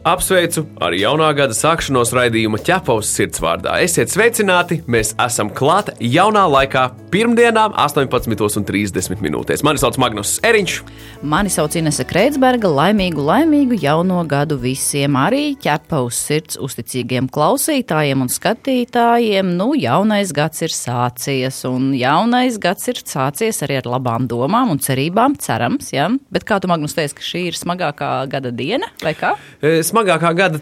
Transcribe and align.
Apsveicu 0.00 0.62
ar 0.80 0.94
jaunā 0.96 1.26
gada 1.36 1.52
sākšanos 1.52 2.14
raidījuma 2.16 2.56
ķepaus 2.64 3.10
sirds 3.12 3.42
vārdā. 3.44 3.74
Esiet 3.84 4.08
sveicināti! 4.08 4.78
Mēs 4.88 5.10
esam 5.20 5.50
klāt 5.52 5.90
jaunā 6.00 6.46
laikā, 6.48 6.86
pirmdienām, 7.12 7.74
18,30 7.76 9.20
minūtēs. 9.20 9.60
Mani 9.66 9.82
sauc 9.82 9.98
Magnus 10.00 10.38
Eriņš. 10.46 10.76
Mani 11.20 11.52
sauc 11.52 11.76
Inese 11.76 12.06
Kreitsberga. 12.08 12.70
Laimīgu, 12.72 13.20
laimīgu 13.28 13.76
jauno 13.82 14.22
gadu 14.30 14.56
visiem, 14.62 15.18
arī 15.20 15.50
ķepaus 15.60 16.22
sirds 16.30 16.56
uzticīgiem 16.64 17.28
klausītājiem 17.28 18.24
un 18.24 18.32
skatītājiem. 18.32 19.52
Nu, 19.60 19.74
jaunais 19.76 20.32
gads 20.32 20.64
ir 20.64 20.72
sācies, 20.72 21.60
un 21.68 21.92
jaunais 21.98 22.56
gads 22.62 22.88
ir 22.88 23.02
sācies 23.04 23.60
arī 23.68 23.82
ar 23.82 23.90
labām 23.98 24.30
domām 24.30 24.72
un 24.72 24.80
cerībām, 24.80 25.36
cerams. 25.44 25.92
Ja? 25.92 26.08
Bet 26.32 26.48
kā 26.48 26.56
tu, 26.56 26.72
Magnus, 26.72 26.96
teici, 26.96 27.18
ka 27.20 27.28
šī 27.34 27.46
ir 27.50 27.60
smagākā 27.60 28.14
gada 28.32 28.48
diena 28.48 28.88
vai 29.04 29.12
kā? 29.18 29.36
Es 29.60 29.89
smagākā 29.90 30.32
gada 30.38 30.60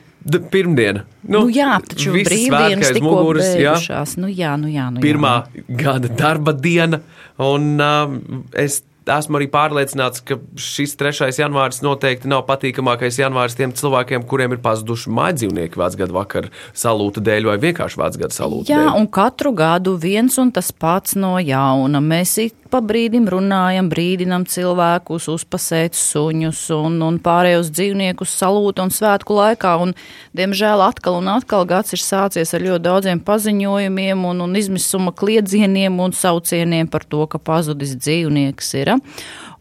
pirmdiena. 0.53 1.05
Nu, 1.23 1.45
nu 1.45 1.55
jā, 1.55 1.77
taču 1.85 2.17
brīvdienas 2.17 2.93
tikko 2.97 3.15
muguras, 3.15 3.53
beigušās. 3.55 4.17
Jā. 4.17 4.23
Nu 4.25 4.33
jā, 4.33 4.57
nu 4.61 4.73
jā, 4.73 4.89
nu 4.93 5.01
jā. 5.01 5.05
Pirmā 5.07 5.35
gada 5.69 6.11
darba 6.13 6.55
diena, 6.57 7.03
un 7.45 7.75
uh, 7.79 8.17
es 8.59 8.83
esmu 9.13 9.39
arī 9.41 9.49
pārliecināts, 9.53 10.23
ka 10.27 10.39
šis 10.61 10.95
3. 11.01 11.31
janvāris 11.41 11.81
noteikti 11.85 12.31
nav 12.31 12.45
patīkamākais 12.49 13.21
janvāris 13.21 13.57
tiem 13.59 13.75
cilvēkiem, 13.77 14.27
kuriem 14.29 14.57
ir 14.57 14.63
pazuduši 14.65 15.13
mājdzīvnieki 15.19 15.81
vecgadu 15.81 16.17
vakar 16.17 16.51
salūta 16.77 17.23
dēļ 17.25 17.51
vai 17.53 17.59
vienkārši 17.67 18.03
vecgadu 18.03 18.37
salūta 18.37 18.73
Jā, 18.73 18.85
dēļ. 18.87 18.95
un 19.01 19.11
katru 19.19 19.55
gadu 19.57 19.97
viens 20.01 20.39
un 20.39 20.53
tas 20.55 20.71
pats 20.73 21.17
no 21.19 21.37
jauna. 21.43 22.03
Mēs 22.05 22.39
pa 22.69 22.81
brīdim 22.85 23.27
runājam, 23.33 23.89
brīdinam 23.89 24.45
cilvēkus 24.49 25.29
uzpasēt 25.33 25.97
suņus 25.97 26.61
un, 26.77 26.99
un 27.05 27.19
pārējos 27.25 27.71
dzīvniekus 27.73 28.35
salūta 28.41 28.85
un 28.85 28.93
svētku 28.93 29.37
laikā. 29.39 29.75
Un, 29.83 29.95
diemžēl 30.37 30.83
atkal 30.85 31.19
un 31.23 31.31
atkal 31.33 31.67
gads 31.69 31.97
ir 31.97 32.03
sācies 32.03 32.53
ar 32.55 32.65
ļoti 32.65 32.85
daudziem 32.85 33.23
paziņojumiem 33.25 34.27
un, 34.29 34.45
un 34.45 34.59
izmisuma 34.61 35.15
kliedzieniem 35.17 35.99
un 36.05 36.15
saucieniem 36.17 36.91
par 36.93 37.07
to, 37.09 37.25
ka 37.31 37.41
pazudis 37.41 37.97
dzīvnieks 37.97 38.75
ir. 38.83 38.98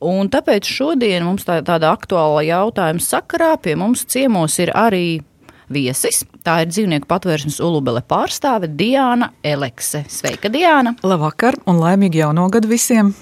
Un 0.07 0.29
tāpēc 0.29 0.67
šodien 0.69 1.25
mums 1.25 1.47
tā, 1.47 1.61
tāda 1.65 1.89
aktuāla 1.95 2.43
jautājuma 2.45 3.01
sakarā 3.01 3.55
pie 3.61 3.73
mums 3.79 4.05
ciemos 4.09 4.59
ir 4.61 4.73
arī 4.77 5.21
viesis. 5.73 6.23
Tā 6.45 6.61
ir 6.63 6.71
dzīvnieku 6.71 7.09
patvērsnes 7.09 7.59
ulubele 7.63 8.03
pārstāve 8.05 8.69
Diana 8.69 9.31
Elekse. 9.43 10.05
Sveika, 10.11 10.51
Diana! 10.53 10.95
Labvakar 11.03 11.57
un 11.67 11.81
laimīgi 11.81 12.21
jauno 12.23 12.47
gadu 12.53 12.71
visiem! 12.71 13.13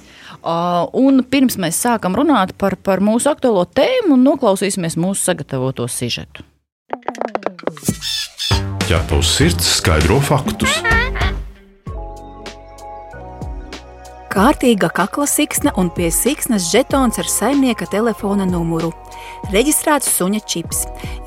Uh, 0.45 0.85
un 0.93 1.23
pirms 1.25 1.55
mēs 1.57 1.79
sākam 1.81 2.13
runāt 2.17 2.51
par, 2.61 2.75
par 2.77 3.01
mūsu 3.01 3.31
aktuālo 3.31 3.63
tēmu, 3.65 4.17
noklausīsimies 4.21 4.99
mūsu 5.01 5.31
sagatavoto 5.31 5.87
sižetu. 5.89 6.45
Ja 8.91 8.99
tavs 9.09 9.31
sirds 9.39 9.71
skaidro 9.79 10.19
faktus, 10.21 10.77
Kārtīga 14.35 14.89
kakla 14.91 15.23
siksna 15.31 15.71
un 15.79 15.87
pie 15.95 16.09
siksnas 16.11 16.65
žetons 16.67 17.15
ar 17.21 17.27
saimnieka 17.31 17.85
telefona 17.87 18.43
numuru. 18.43 18.89
Reģistrēts 19.53 20.09
suņa 20.11 20.41
čips, 20.43 20.81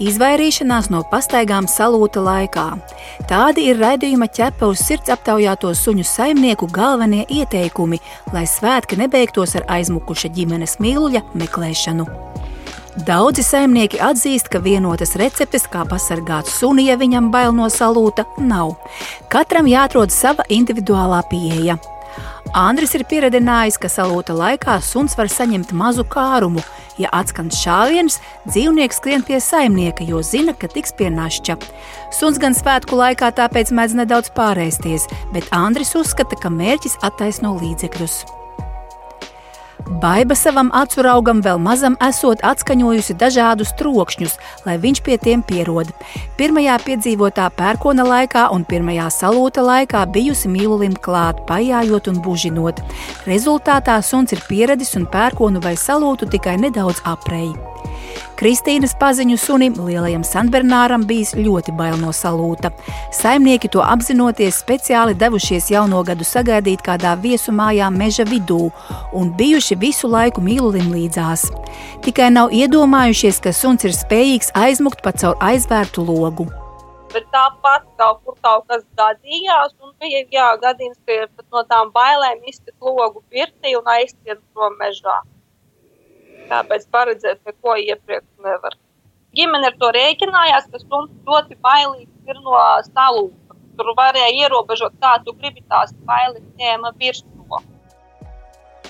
izvairīšanās 0.04 0.90
no 0.92 1.00
pastaigām 1.08 1.64
salūta 1.72 2.20
laikā. 2.20 2.66
Tādi 3.30 3.64
ir 3.70 3.80
raidījuma 3.80 4.28
ķepa 4.28 4.68
uz 4.68 4.84
sirds 4.84 5.08
aptaujāto 5.16 5.72
suņu 5.72 6.04
saimnieku 6.04 6.68
galvenie 6.68 7.24
ieteikumi, 7.32 8.02
lai 8.36 8.44
svētki 8.44 9.00
nebeigtos 9.00 9.56
ar 9.56 9.64
aizmukuša 9.78 10.28
ģimenes 10.36 10.76
mīluļa 10.76 11.24
meklēšanu. 11.32 12.04
Daudzi 13.08 13.40
saimnieki 13.46 14.04
atzīst, 14.04 14.52
ka 14.52 14.60
vienotas 14.60 15.16
receptes, 15.16 15.64
kā 15.64 15.88
pasargāt 15.88 16.50
suni, 16.52 16.90
ja 16.92 17.00
viņam 17.00 17.32
bail 17.32 17.56
no 17.56 17.72
salūta, 17.72 18.28
nav. 18.36 18.74
Katram 19.32 19.70
jāatrod 19.70 20.12
sava 20.12 20.44
individuālā 20.52 21.24
pieeja. 21.30 21.80
Andris 22.56 22.94
ir 22.96 23.04
pieredzinājis, 23.04 23.76
ka 23.80 23.90
salūta 23.92 24.32
laikā 24.32 24.78
suns 24.84 25.16
var 25.18 25.28
saņemt 25.28 25.74
mazu 25.76 26.04
kārumu. 26.08 26.62
Ja 26.98 27.10
atskan 27.14 27.50
šāviens, 27.54 28.16
dzīvnieks 28.48 28.98
skrien 28.98 29.22
pie 29.22 29.38
saimnieka, 29.42 30.06
jo 30.08 30.22
zina, 30.24 30.54
ka 30.56 30.70
tiks 30.72 30.94
pie 30.96 31.12
našķa. 31.12 31.58
Suns 32.14 32.40
gan 32.40 32.56
svētku 32.56 32.98
laikā 32.98 33.30
tāpēc 33.36 33.70
mēdz 33.70 34.00
nedaudz 34.00 34.32
pārēsties, 34.34 35.06
bet 35.36 35.52
Andris 35.54 35.94
uzskata, 35.98 36.40
ka 36.40 36.50
mērķis 36.50 36.98
attaisno 37.06 37.54
līdzekļus. 37.60 38.22
Baiba 39.88 40.36
savam 40.36 40.68
acu 40.76 41.00
raugam 41.02 41.38
vēl 41.40 41.56
mazam 41.64 41.94
esot 42.04 42.42
atskaņojusi 42.44 43.14
dažādus 43.18 43.70
trokšņus, 43.80 44.34
lai 44.66 44.74
viņš 44.82 45.00
pie 45.06 45.16
tiem 45.22 45.40
pierod. 45.40 45.88
Pirmajā 46.36 46.74
piedzīvotā 46.84 47.46
pērkona 47.56 48.04
laikā 48.04 48.44
un 48.52 48.66
pirmajā 48.68 49.08
salūta 49.16 49.64
laikā 49.64 50.04
bijusi 50.12 50.52
mīlulim 50.52 50.92
klāt, 51.00 51.40
pajājot 51.48 52.12
un 52.12 52.20
bužinot. 52.20 52.84
Rezultātā 53.24 53.96
suns 54.04 54.36
ir 54.36 54.44
pieradis 54.50 54.92
un 55.00 55.08
pērkonu 55.08 55.64
vai 55.64 55.72
salūtu 55.80 56.28
tikai 56.36 56.58
nedaudz 56.60 57.00
apreji. 57.08 57.56
Kristīnas 58.38 58.92
paziņu 58.98 59.36
sunim, 59.40 59.74
lielajam 59.82 60.22
Sanbernāram, 60.26 61.02
bijis 61.08 61.34
ļoti 61.34 61.72
bail 61.78 61.96
no 61.98 62.12
salūta. 62.14 62.70
Saimnieki 63.14 63.70
to 63.74 63.82
apzinoties, 63.82 64.60
speciāli 64.62 65.16
devušies 65.18 65.70
jauno 65.72 66.04
gadu 66.06 66.26
sagaidīt 66.26 66.84
kādā 66.86 67.16
viesu 67.18 67.54
mājā 67.54 67.88
meža 67.94 68.26
vidū 68.28 68.68
un 69.16 69.32
bijuši 69.38 69.78
visu 69.82 70.10
laiku 70.12 70.44
mīlulim 70.44 70.92
līdzās. 70.94 71.48
Tikai 72.06 72.30
nav 72.34 72.54
iedomājušies, 72.54 73.42
ka 73.42 73.52
suns 73.56 73.88
ir 73.88 73.96
spējīgs 73.96 74.54
aizmukt 74.54 75.02
pa 75.02 75.12
caur 75.16 75.38
aizvērtu 75.50 76.06
logu. 76.06 76.46
Bet 77.12 77.24
tāpat 77.32 77.86
kaut 77.96 78.20
kur 78.24 78.36
kaut 78.44 78.66
kas 78.68 78.84
gadījās, 78.98 79.72
un 79.80 79.94
bija 80.02 80.20
jā, 80.34 80.48
gadījums, 80.62 80.98
ka 81.08 81.46
no 81.54 81.64
tām 81.70 81.90
bailēm 81.94 82.44
iztikt 82.50 82.76
logu 82.84 83.24
pirtī 83.32 83.74
un 83.78 83.88
aiztiet 83.96 84.40
prom 84.52 84.76
mežā. 84.80 85.16
Tāpēc 86.50 86.86
paredzēt 86.94 87.40
neko 87.46 87.76
iepriekš 87.84 88.28
nevar. 88.44 88.76
Ģimene 89.36 89.68
ar 89.70 89.76
to 89.80 89.90
rēķinājās, 89.94 90.70
ka 90.72 90.80
suns 90.82 91.12
ļoti 91.28 91.58
bailīgs 91.64 92.30
ir 92.32 92.40
no 92.44 92.60
salūta. 92.88 93.56
Tur 93.78 93.92
varēja 93.98 94.30
ierobežot, 94.44 94.96
kā 95.02 95.18
tu 95.24 95.34
gribi 95.38 95.62
tās 95.70 95.92
bailes 96.08 96.42
ņēma 96.58 96.94
virsmu. 96.98 97.37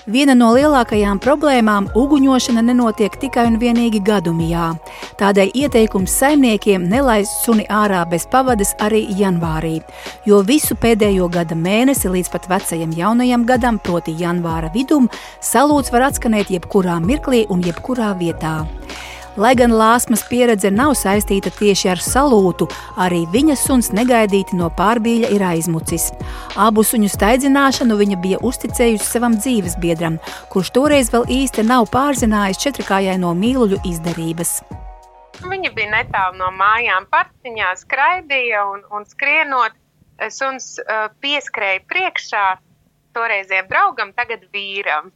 Viena 0.09 0.33
no 0.33 0.47
lielākajām 0.55 1.19
problēmām- 1.21 1.91
uguņošana 2.01 2.63
nenotiek 2.65 3.13
tikai 3.21 3.43
un 3.45 3.59
vienīgi 3.61 3.99
gadumijā. 4.01 4.71
Tādēļ 5.19 5.51
ieteikums 5.53 6.15
saimniekiem 6.17 6.87
nelaist 6.89 7.43
suni 7.43 7.67
ārā 7.69 8.09
bez 8.09 8.25
pavadas 8.25 8.73
arī 8.79 9.03
janvārī, 9.19 9.83
jo 10.25 10.41
visu 10.41 10.73
pēdējo 10.73 11.29
gada 11.29 11.53
mēnesi 11.53 12.09
līdz 12.09 12.31
pat 12.31 12.47
vecajam 12.49 12.91
jaunajam 12.91 13.45
gadam, 13.45 13.77
proti 13.77 14.15
janvāra 14.15 14.73
vidum, 14.73 15.07
salūts 15.41 15.91
var 15.91 16.09
atskanēt 16.09 16.49
jebkurā 16.49 16.97
mirklī 17.05 17.45
un 17.49 17.61
jebkurā 17.61 18.17
vietā. 18.17 18.65
Lai 19.37 19.51
gan 19.55 19.69
Lāsmas 19.77 20.23
pieredze 20.25 20.71
nav 20.73 20.95
saistīta 20.97 21.51
tieši 21.53 21.91
ar 21.91 22.01
salūtu, 22.01 22.65
arī 22.97 23.21
viņa 23.29 23.55
suns 23.61 23.91
negaidīti 23.93 24.57
no 24.57 24.71
pārbīļa 24.73 25.29
ir 25.35 25.43
aizmucis. 25.45 26.09
Abu 26.57 26.81
suņu 26.81 27.11
staidzināšanu 27.13 27.97
viņa 27.99 28.17
bija 28.23 28.39
uzticējusi 28.49 29.05
savam 29.05 29.37
dzīves 29.37 29.77
biedram, 29.83 30.17
kurš 30.49 30.73
toreiz 30.73 31.13
vēl 31.13 31.29
īsti 31.39 31.67
nav 31.69 31.91
pārzinājis 31.93 32.61
četrkājai 32.65 33.19
no 33.21 33.35
mīluļu 33.37 33.83
izdarības. 33.91 34.57
Viņa 35.45 35.71
bija 35.77 35.91
netālu 35.93 36.41
no 36.41 36.49
mājām, 36.57 37.05
parciņā 37.13 37.69
skraidīja 37.83 38.65
un, 38.73 38.83
un 38.91 39.05
skrienot. 39.07 39.77
Suns 40.35 40.73
uh, 40.81 41.07
pieskrēja 41.23 41.85
priekšā 41.87 42.45
toreizējiem 43.15 43.69
draugam, 43.69 44.11
tagad 44.17 44.43
vīram. 44.51 45.13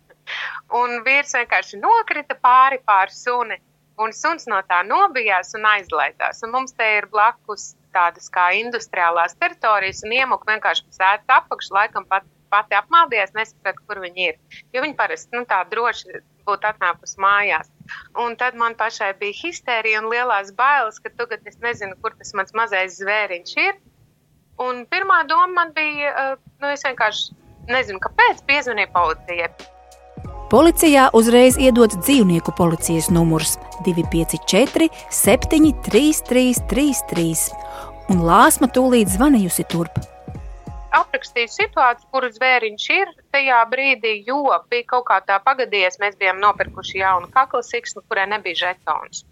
Un 0.80 1.02
vīrs 1.04 1.34
vienkārši 1.36 1.82
nokrita 1.82 2.38
pāri 2.40 2.80
pār 2.86 3.12
suni. 3.12 3.60
Un 4.02 4.14
suns 4.18 4.48
no 4.50 4.58
tā 4.66 4.80
nobijās 4.88 5.54
un 5.58 5.68
aizlaidās. 5.70 6.42
Un 6.46 6.54
mums 6.56 6.74
te 6.78 6.88
ir 6.98 7.10
blakus 7.12 7.74
tādas 7.94 8.30
kā 8.34 8.50
industriālās 8.58 9.36
teritorijas, 9.38 10.02
un 10.06 10.16
iemuka 10.18 10.50
vienkārši 10.50 10.88
sēdes 10.96 11.30
apakšu, 11.36 11.76
laikam 11.76 12.08
pat, 12.10 12.26
pati 12.54 12.78
apmaldījās, 12.78 13.36
nesaprata, 13.38 13.82
kur 13.88 14.02
viņi 14.02 14.30
ir. 14.32 14.40
Jo 14.74 14.82
viņi 14.86 14.98
parasti 14.98 15.38
nu, 15.38 15.46
tā 15.50 15.62
droši 15.70 16.24
būtu 16.48 16.70
atnākusi 16.70 17.22
mājās. 17.22 17.70
Un 18.20 18.36
tad 18.40 18.58
man 18.60 18.76
pašai 18.80 19.14
bija 19.20 19.38
histērija 19.44 20.02
un 20.02 20.10
lielās 20.12 20.52
bailes, 20.58 21.00
ka 21.04 21.14
tagad 21.14 21.46
es 21.50 21.60
nezinu, 21.64 21.98
kur 22.02 22.16
tas 22.18 22.34
mans 22.38 22.56
mazais 22.58 22.98
zvēriņš 23.00 23.56
ir. 23.68 23.80
Un 24.64 24.84
pirmā 24.90 25.24
doma 25.30 25.50
man 25.54 25.72
bija, 25.78 26.36
nu, 26.62 26.74
es 26.74 26.84
vienkārši 26.86 27.38
nezinu, 27.72 28.02
kāpēc 28.04 28.44
piezvanīju 28.50 28.92
policijai. 28.94 29.50
Policijā 30.54 31.08
uzreiz 31.18 31.56
iedots 31.58 31.98
dzīvnieku 31.98 32.52
policijas 32.54 33.08
numurs 33.10 33.56
254 33.88 34.86
733 35.10 36.20
33, 36.30 37.48
un 38.14 38.22
Lāsma 38.28 38.70
tūlīt 38.70 39.10
zvanījusi 39.16 39.66
turp 39.74 39.98
aprakstīju 40.94 41.50
situāciju, 41.50 42.08
kur 42.14 42.28
zvēriņš 42.36 42.86
ir 42.94 43.12
tajā 43.34 43.64
brīdī, 43.72 44.14
jo 44.28 44.44
bija 44.70 44.86
kaut 44.94 45.08
kā 45.08 45.18
tā 45.26 45.40
pagadījies. 45.42 45.98
Mēs 46.02 46.20
bijām 46.22 46.38
nopirkuši 46.44 47.02
jaunu 47.02 47.32
kakla 47.34 47.64
siksnu, 47.66 48.04
kurai 48.06 48.28
nebija 48.30 48.60
žetons. 48.62 49.26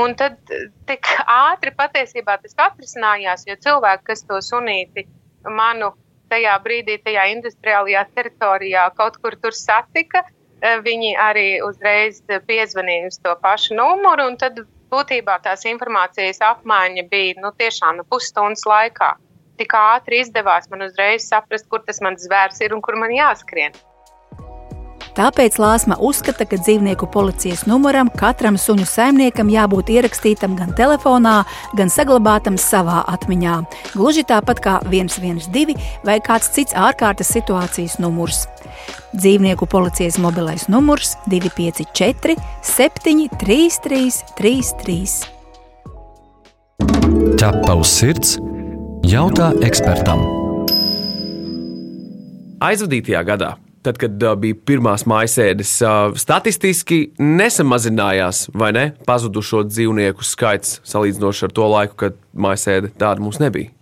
Un 0.00 0.16
tad 0.16 0.40
tik 0.88 1.12
ātri 1.28 1.74
patiesībā 1.76 2.38
tas 2.40 2.56
atrisinājās, 2.70 3.44
jo 3.48 3.56
cilvēki, 3.68 4.06
kas 4.08 4.24
to 4.24 4.40
sunīti 4.44 5.04
manu 5.44 5.92
tajā 6.32 6.56
brīdī, 6.64 6.98
tajā 7.04 7.28
industriālajā 7.34 8.04
teritorijā 8.16 8.88
kaut 8.96 9.16
kur 9.22 9.36
tur 9.42 9.56
satika, 9.56 10.24
eh, 10.24 10.37
viņi 10.60 11.14
arī 11.22 11.46
uzreiz 11.66 12.20
piezvanīja 12.26 13.12
uz 13.12 13.20
to 13.22 13.36
pašu 13.42 13.78
numuru, 13.78 14.30
tad 14.40 14.60
būtībā 14.92 15.38
tās 15.44 15.64
informācijas 15.68 16.42
apmaiņa 16.42 17.08
bija 17.10 17.40
nu, 17.42 17.52
tiešām 17.56 18.00
nu, 18.00 18.08
pusstundas 18.08 18.64
laikā 18.66 19.14
tik 19.58 19.74
ātri 19.74 20.22
izdevās 20.22 20.70
man 20.70 20.86
uzreiz 20.86 21.26
saprast, 21.26 21.68
kur 21.70 21.82
tas 21.86 22.02
mans 22.04 22.24
zvērs 22.26 22.62
ir 22.64 22.74
un 22.76 22.82
kur 22.84 22.98
man 23.00 23.14
jāskrien. 23.14 23.76
Tāpēc 25.18 25.56
Lāsma 25.58 25.96
uzskata, 25.98 26.44
ka 26.46 26.60
dzīvnieku 26.60 27.08
policijas 27.10 27.64
numuram 27.66 28.06
katram 28.20 28.54
suņu 28.54 28.84
saimniekam 28.86 29.48
jābūt 29.50 29.90
ierakstītam 29.96 30.54
gan 30.54 30.70
telefonā, 30.78 31.40
gan 31.74 31.90
saglabātam 31.90 32.54
savā 32.54 33.00
atmiņā. 33.16 33.56
Gluži 33.96 34.22
tāpat 34.30 34.62
kā 34.62 34.76
112 34.86 35.74
vai 36.06 36.20
kāds 36.22 36.52
cits 36.54 36.78
ārkārtas 36.78 37.34
situācijas 37.34 37.98
numurs. 37.98 38.44
Dzīvnieku 39.16 39.66
policijas 39.70 40.18
mobilais 40.20 40.68
numurs 40.68 41.14
254 41.30 42.36
733 42.62 44.22
33. 44.38 45.36
Ķepa 47.38 47.78
uz 47.78 47.90
sirds 47.90 48.36
Jautā 49.08 49.52
ekspertam. 49.64 50.20
Aizvadītajā 52.60 53.22
gadā, 53.24 53.52
tad, 53.86 53.96
kad 54.02 54.24
bija 54.42 54.58
pirmās 54.68 55.06
mājasēdes, 55.08 55.72
uh, 55.86 56.12
statistiski 56.18 57.00
nesamazinājās 57.22 58.48
vai 58.52 58.72
ne 58.76 58.84
pazudušo 59.08 59.62
dzīvnieku 59.70 60.26
skaits 60.26 60.80
salīdzinoši 60.88 61.48
ar 61.48 61.54
to 61.56 61.68
laiku, 61.72 61.98
kad 62.04 62.18
mājasēde 62.34 62.92
tāda 62.98 63.24
mums 63.24 63.40
nebija. 63.40 63.72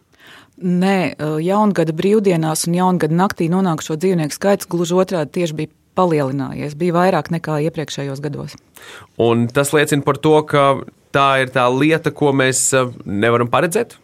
Nē, 0.56 1.17
jaungada 1.44 1.93
brīvdienās 1.93 2.64
un 2.69 2.79
jaungada 2.79 3.12
naktī 3.12 3.50
nonākušo 3.53 3.99
dzīvnieku 4.00 4.32
skaits 4.32 4.69
gluži 4.73 4.97
otrādi 4.97 5.35
tieši 5.35 5.56
bija 5.58 5.73
palielinājies. 5.97 6.76
Bija 6.81 6.94
vairāk 6.97 7.29
nekā 7.35 7.58
iepriekšējos 7.67 8.23
gados. 8.25 8.56
Un 9.20 9.47
tas 9.53 9.75
liecina 9.76 10.05
par 10.06 10.17
to, 10.17 10.38
ka 10.49 10.64
tā 11.12 11.29
ir 11.44 11.53
tā 11.53 11.67
lieta, 11.73 12.12
ko 12.12 12.32
mēs 12.37 12.70
nevaram 13.05 13.53
paredzēt. 13.53 13.99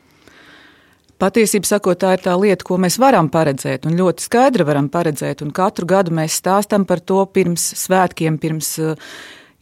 Patiesībā 1.23 1.69
sakot, 1.69 2.01
tā 2.03 2.17
ir 2.17 2.25
tā 2.25 2.35
lieta, 2.37 2.67
ko 2.67 2.77
mēs 2.83 2.97
varam 2.99 3.29
paredzēt, 3.33 3.87
un 3.87 3.95
ļoti 3.97 4.25
skaidri 4.25 4.67
varam 4.67 4.89
paredzēt. 4.93 5.45
Un 5.47 5.53
katru 5.55 5.87
gadu 5.89 6.13
mēs 6.19 6.41
stāstam 6.41 6.85
par 6.89 7.01
to 7.01 7.23
pirms 7.33 7.69
svētkiem, 7.79 8.41
pirms 8.43 8.75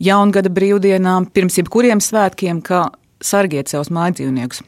jaungada 0.00 0.50
brīvdienām, 0.50 1.28
pirms 1.30 1.60
jebkuriem 1.60 2.00
svētkiem, 2.02 2.64
kā 2.64 2.86
sargiet 3.20 3.68
savus 3.68 3.92
mājdzīvniekus. 3.92 4.64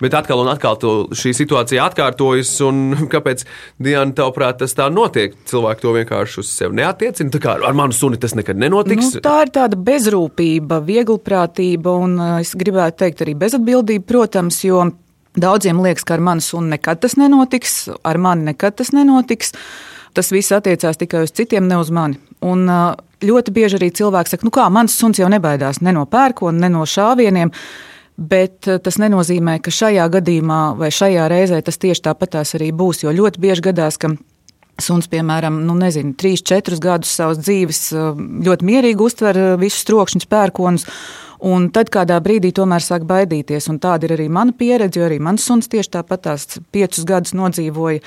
Bet 0.00 0.14
atkal 0.16 0.40
un 0.42 0.50
atkal 0.52 0.76
šī 1.16 1.32
situācija 1.36 1.86
atkārtojas, 1.90 2.52
kāpēc, 3.14 3.46
Diana, 3.82 4.14
tavuprāt, 4.16 4.60
tas 4.62 4.76
tā 4.76 4.88
notiek? 4.92 5.36
Cilvēki 5.48 5.84
to 5.84 5.94
vienkārši 5.96 6.42
uz 6.42 6.52
sevi 6.52 6.80
neatiecina. 6.80 7.32
Tā 7.34 7.42
kā 7.42 7.56
ar 7.56 7.76
manu 7.76 7.96
suni 7.96 8.20
tas 8.20 8.36
nekad 8.38 8.60
nenotiks. 8.60 9.16
Nu, 9.18 9.24
tā 9.24 9.38
ir 9.46 9.54
tāda 9.56 9.78
bezrūpība, 9.88 10.80
vieglprātība, 10.86 11.96
un 12.06 12.20
uh, 12.20 12.36
es 12.44 12.54
gribētu 12.58 13.04
teikt 13.04 13.26
arī 13.26 13.36
bezatbildība, 13.46 14.08
protams, 14.08 14.62
Daudziem 15.36 15.82
liekas, 15.84 16.04
ka 16.08 16.14
ar 16.16 16.22
mani 16.24 16.40
sunu 16.40 16.70
nekad 16.72 17.02
tas 17.02 17.18
nenotiks, 17.20 17.74
ar 18.08 18.16
mani 18.16 18.46
nekad 18.48 18.78
tas 18.78 18.88
nenotiks. 18.96 19.52
Tas 20.16 20.32
viss 20.32 20.54
attiecās 20.56 20.96
tikai 20.96 21.26
uz 21.26 21.34
citiem, 21.36 21.66
ne 21.68 21.76
uz 21.76 21.90
mani. 21.92 22.16
Un 22.40 22.64
ļoti 23.20 23.52
bieži 23.52 23.76
arī 23.76 23.90
cilvēki 23.98 24.32
saka, 24.32 24.46
nu 24.48 24.52
kā, 24.54 24.64
mans 24.72 24.96
suns 24.96 25.20
jau 25.20 25.28
nebaidās 25.32 25.82
ne 25.84 25.92
no 25.92 26.06
pērkona, 26.08 26.64
ne 26.64 26.72
no 26.72 26.86
šāvieniem. 26.88 27.52
Bet 28.16 28.64
tas 28.64 28.96
nenozīmē, 28.96 29.58
ka 29.60 29.72
šajā 29.74 30.06
gadījumā 30.14 30.60
vai 30.80 30.88
šajā 30.94 31.26
reizē 31.28 31.60
tas 31.64 31.76
tieši 31.76 32.06
tāpatās 32.08 32.54
arī 32.56 32.70
būs. 32.72 33.02
Jo 33.04 33.12
ļoti 33.12 33.42
bieži 33.42 33.68
gadās, 33.68 34.00
ka 34.00 34.14
Suns, 34.76 35.06
piemēram, 35.08 35.62
nu, 35.64 35.72
nezinu, 35.80 36.12
3, 36.20 36.42
4 36.44 36.76
gadus 36.84 37.14
savas 37.16 37.38
dzīves 37.40 37.78
ļoti 38.44 38.66
mierīgi 38.68 39.00
uztver 39.00 39.38
visus 39.56 39.86
trokšņus, 39.88 40.26
pērkonus, 40.28 40.84
Un 41.44 41.68
tad 41.74 41.90
kādā 41.92 42.16
brīdī 42.24 42.52
tomēr 42.56 42.84
sāk 42.84 43.04
baidīties. 43.08 43.68
Tāda 43.82 44.08
ir 44.08 44.16
arī 44.16 44.28
mana 44.32 44.54
pieredze, 44.56 45.00
jo 45.00 45.06
arī 45.08 45.18
mans 45.20 45.44
suns 45.44 45.68
tieši 45.68 45.92
tāpat 45.98 46.24
tās 46.24 46.46
piecus 46.72 47.04
gadus 47.08 47.34
nodzīvoja, 47.36 48.00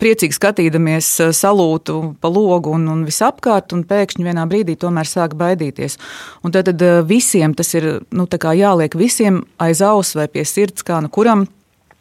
priecīgi 0.00 0.36
skatīdamies 0.36 1.12
eh, 1.20 1.32
salūtu 1.36 2.00
pa 2.20 2.32
logu 2.32 2.74
un, 2.76 2.88
un 2.88 3.04
visapkārt, 3.08 3.74
un 3.76 3.84
pēkšņi 3.88 4.26
vienā 4.26 4.46
brīdī 4.50 4.78
tomēr 4.80 5.08
sāk 5.08 5.36
baidīties. 5.40 5.98
Un 6.44 6.56
tad, 6.56 6.70
tad 6.70 6.82
eh, 6.86 7.00
visiem 7.06 7.54
tas 7.54 7.74
ir 7.76 7.90
nu, 8.10 8.28
jāliek 8.30 8.94
visiem 8.96 9.44
aiz 9.60 9.82
auss 9.84 10.16
vai 10.16 10.28
pie 10.28 10.44
sirds, 10.48 10.86
kā 10.86 11.02
nu 11.04 11.12
kuram 11.12 11.46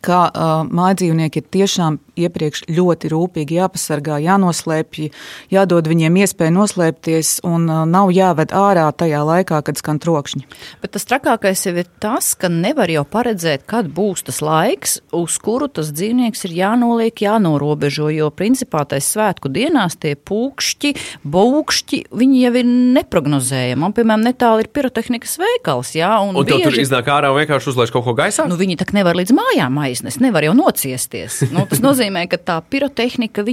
ka 0.06 0.20
uh, 0.30 0.62
mājdzīvnieki 0.66 1.42
ir 1.42 1.50
tiešām 1.54 2.00
iepriekš 2.20 2.66
ļoti 2.72 3.12
rūpīgi 3.12 3.58
jāpasargā, 3.60 4.20
jānoslēpj, 4.24 5.10
jādod 5.54 5.88
viņiem 5.90 6.20
iespēju 6.24 6.56
noslēpties 6.56 7.40
un 7.48 7.68
uh, 7.68 7.84
nav 7.90 8.12
jāved 8.16 8.54
ārā 8.56 8.88
tajā 8.96 9.22
laikā, 9.28 9.62
kad 9.66 9.80
skan 9.80 10.00
trokšņi. 10.04 10.46
Bet 10.84 10.94
tas 10.96 11.08
trakākais 11.10 11.66
jau 11.68 11.76
ir 11.80 11.90
tas, 12.02 12.32
ka 12.40 12.52
nevar 12.52 12.92
jau 12.92 13.06
paredzēt, 13.08 13.66
kad 13.70 13.90
būs 13.96 14.26
tas 14.28 14.42
laiks, 14.46 15.00
uz 15.16 15.38
kuru 15.44 15.70
tas 15.72 15.92
dzīvnieks 15.96 16.46
ir 16.48 16.56
jānoliek, 16.60 17.24
jānorobežo, 17.26 18.10
jo 18.14 18.30
principā 18.36 18.86
tais 18.90 19.08
svētku 19.08 19.52
dienās 19.52 19.98
tie 20.00 20.16
pūkšķi, 20.16 20.94
būkšķi, 21.28 22.02
viņi 22.20 22.44
jau 22.46 22.54
ir 22.62 22.72
neprognozējami. 23.00 23.80
Man, 23.80 23.96
piemēram, 23.96 24.26
netālu 24.28 24.66
ir 24.66 24.72
pirotehnikas 24.74 25.38
veikals, 25.42 25.94
jā, 25.98 26.12
un, 26.24 26.36
un 26.40 26.48
bieži... 26.48 26.66
tur 26.68 26.80
iznāk 26.84 27.12
ārā 27.12 27.32
un 27.34 27.40
vienkārši 27.42 27.72
uzlaiž 27.74 27.94
kaut 27.96 28.06
ko 28.08 28.16
gaisā? 28.18 28.48
Nu, 28.50 28.58
viņi 28.60 28.80
tak 28.80 28.94
nevar 28.96 29.18
līdz 29.20 29.36
mājām 29.36 29.80
aiznes, 29.90 30.20
nevar 30.24 30.46
jau 30.46 30.54
nociesties. 30.58 31.42
Nu, 31.54 31.66
tas 31.70 31.82
nozīmē, 31.84 32.26
ka 32.32 32.38
tā 32.38 32.58
pirotehnika 32.72 33.44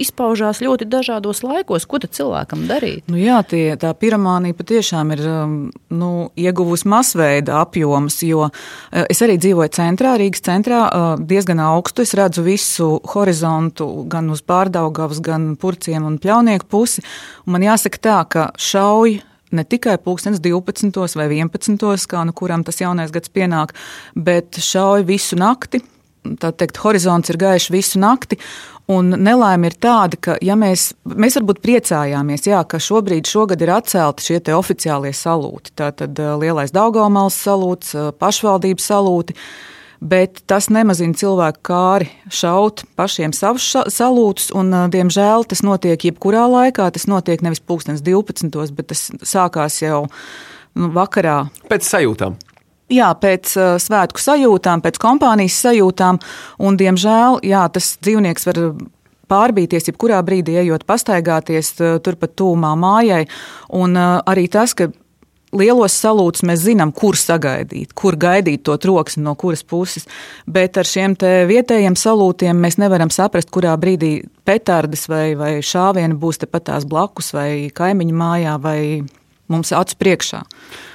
izpaužās 0.00 0.62
ļoti 0.64 0.88
dažādos 0.90 1.42
laikos. 1.44 1.86
Ko 1.90 2.00
tad 2.02 2.14
cilvēkam 2.16 2.64
darīt? 2.70 3.04
Nu, 3.10 3.18
jā, 3.20 3.40
tie, 3.48 3.74
tā 3.80 3.90
piromānija 3.98 4.56
patiešām 4.56 5.12
ir 5.16 5.24
um, 5.28 5.56
nu, 5.92 6.10
ieguvusi 6.38 6.88
masveida 6.90 7.60
apjomus, 7.62 8.20
jo 8.26 8.46
uh, 8.48 9.04
es 9.10 9.22
arī 9.24 9.36
dzīvoju 9.42 9.74
centrā, 9.74 10.14
Rīgas 10.20 10.44
centrā, 10.46 10.84
uh, 10.86 11.20
diezgan 11.20 11.62
augstu. 11.64 12.06
Es 12.06 12.14
redzu 12.18 12.46
visu 12.46 12.88
horizontu 13.14 13.90
gan 14.10 14.30
uz 14.32 14.44
pārdaugavas, 14.46 15.22
gan 15.24 15.54
purciem 15.60 16.06
un 16.06 16.18
pļaunieku 16.22 16.70
pusi. 16.70 17.04
Un 17.44 17.56
man 17.56 17.66
jāsaka 17.66 18.02
tā, 18.04 18.18
ka 18.30 18.48
šauj 18.60 19.20
ne 19.54 19.64
tikai 19.64 19.96
pulkstenis 20.02 20.42
12. 20.44 21.16
vai 21.18 21.28
11. 21.30 22.06
kā 22.10 22.26
nu 22.26 22.36
kuram 22.36 22.64
tas 22.66 22.80
jaunais 22.82 23.14
gads 23.14 23.32
pienāk, 23.32 23.74
bet 24.14 24.60
šauj 24.60 25.06
visu 25.08 25.40
nakti. 25.40 25.82
Tā 26.40 26.54
teikt, 26.56 26.78
horizonts 26.80 27.28
ir 27.28 27.36
gaišs 27.36 27.68
visu 27.68 27.98
nakti, 28.00 28.38
Un 28.84 29.14
nelaime 29.16 29.70
ir 29.70 29.76
tāda, 29.80 30.18
ka 30.20 30.34
ja 30.44 30.52
mēs, 30.60 30.90
mēs 31.08 31.38
varbūt 31.38 31.62
priecājāmies, 31.64 32.44
jā, 32.50 32.58
ka 32.68 32.76
šobrīd 32.76 33.24
šogad 33.24 33.62
ir 33.64 33.72
atcelti 33.72 34.26
šie 34.26 34.40
oficiālie 34.52 35.14
salūti. 35.16 35.72
Tātad 35.80 36.20
lielais 36.42 36.74
Daugavmals 36.74 37.38
salūts, 37.46 37.94
pašvaldības 38.20 38.90
salūti 38.92 39.38
bet 40.00 40.42
tas 40.50 40.70
nemazina 40.72 41.16
cilvēku 41.18 41.62
kāri 41.66 42.08
šaut 42.32 42.84
pašiem 42.98 43.34
savus 43.36 43.66
salūtus, 43.92 44.50
un, 44.56 44.72
diemžēl, 44.92 45.46
tas 45.50 45.64
notiek 45.66 46.08
jebkurā 46.10 46.46
laikā. 46.50 46.88
Tas 46.94 47.06
notiek 47.10 47.44
nevis 47.44 47.62
pulkstenis 47.62 48.04
12, 48.04 48.74
bet 48.76 48.90
tas 48.92 49.06
sākās 49.26 49.80
jau 49.82 50.04
nu, 50.74 50.90
vakarā. 50.94 51.44
Pēc 51.70 51.86
sajūtām. 51.88 52.36
Jā, 52.92 53.14
pēc 53.16 53.54
uh, 53.56 53.76
svētku 53.80 54.20
sajūtām, 54.20 54.82
pēc 54.84 54.98
kompānijas 55.00 55.56
sajūtām, 55.64 56.20
un, 56.60 56.76
diemžēl, 56.80 57.40
jā, 57.48 57.64
tas 57.72 57.94
dzīvnieks 58.04 58.44
var 58.50 58.60
pārbīties, 59.30 59.88
jebkurā 59.88 60.18
brīdī 60.26 60.58
ejot 60.60 60.84
pastaigāties 60.88 61.72
turpat 62.04 62.34
tūmā 62.38 62.74
mājai, 62.76 63.24
un 63.72 63.96
arī 63.96 64.44
tas, 64.52 64.76
ka 64.76 64.90
lielos 65.54 65.96
salūtus 65.96 66.44
mēs 66.46 66.64
zinām, 66.66 66.92
kur 66.94 67.18
sagaidīt, 67.18 67.94
kur 67.96 68.18
gaidīt 68.20 68.64
to 68.66 68.76
troksni 68.80 69.24
no 69.24 69.34
kuras 69.38 69.64
puses, 69.66 70.08
bet 70.46 70.78
ar 70.80 70.88
šiem 70.88 71.16
vietējiem 71.48 71.96
salūtiem 71.98 72.60
mēs 72.60 72.78
nevaram 72.82 73.12
saprast, 73.14 73.52
kurā 73.54 73.76
brīdī 73.80 74.16
petardes 74.44 75.06
vai, 75.08 75.26
vai 75.38 75.56
šāvieni 75.64 76.18
būs 76.20 76.42
tepat 76.44 76.68
tās 76.70 76.88
blakus 76.88 77.32
vai 77.36 77.70
kaimiņu 77.74 78.18
mājā 78.18 78.58
vai 78.62 78.78
mums 79.52 79.72
acu 79.76 79.98
priekšā. 80.00 80.44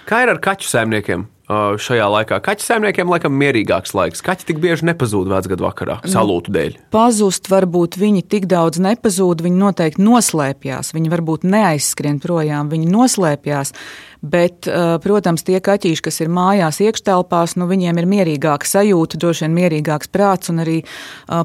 Kā 0.10 0.24
ir 0.26 0.34
ar 0.34 0.42
kaķu 0.44 0.70
saimniekiem? 0.70 1.28
Šajā 1.50 2.08
laikā. 2.14 2.38
Kaķu 2.46 2.66
saimniekiem 2.66 3.10
laikam 3.10 3.34
mierīgāks 3.40 3.96
laiks. 3.98 4.22
Kaķi 4.26 4.52
tik 4.52 4.60
bieži 4.62 4.86
nepazūd 4.92 5.32
vecgadu 5.32 5.66
vakarā, 5.66 5.98
Nu, 6.06 6.12
salūtu 6.14 6.54
dēļ. 6.54 6.76
Pazust 6.94 7.50
varbūt 7.50 7.98
viņi 7.98 8.22
tik 8.30 8.46
daudz 8.52 8.78
nepazūd, 8.84 9.42
viņi 9.46 9.58
noteikti 9.58 10.04
noslēpjas. 10.06 10.94
Viņi 10.94 11.10
varbūt 11.10 11.48
neaizskrien 11.50 12.22
projām, 12.22 12.70
viņi 12.70 12.92
noslēpjas. 12.94 13.74
Bet, 14.20 14.68
protams, 15.02 15.46
tie 15.48 15.62
kaķīši, 15.64 16.04
kas 16.04 16.20
ir 16.20 16.30
mājās, 16.36 16.82
iekštelpās, 16.84 17.56
nu, 17.56 17.70
viņiem 17.72 18.02
ir 18.02 18.08
mierīgāka 18.12 18.68
sajūta, 18.68 19.18
droši 19.18 19.46
vien 19.46 19.56
mierīgāks 19.56 20.12
prāts, 20.12 20.52
un 20.52 20.60
arī 20.66 20.82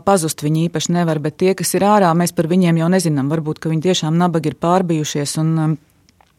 pazust 0.05 0.43
viņi 0.43 0.67
īpaši 0.69 0.97
nevar. 0.99 1.23
Bet 1.23 1.39
tie, 1.39 1.55
kas 1.55 1.71
ir 1.79 1.87
ārā, 1.87 2.11
mēs 2.19 2.35
par 2.35 2.51
viņiem 2.51 2.83
jau 2.83 2.91
nezinām. 2.91 3.31
Varbūt 3.31 3.63
viņi 3.71 3.87
tiešām 3.89 4.19
nabagi 4.19 4.53
ir 4.53 4.59
pārbijušies. 4.61 5.39
Un, 5.41 5.79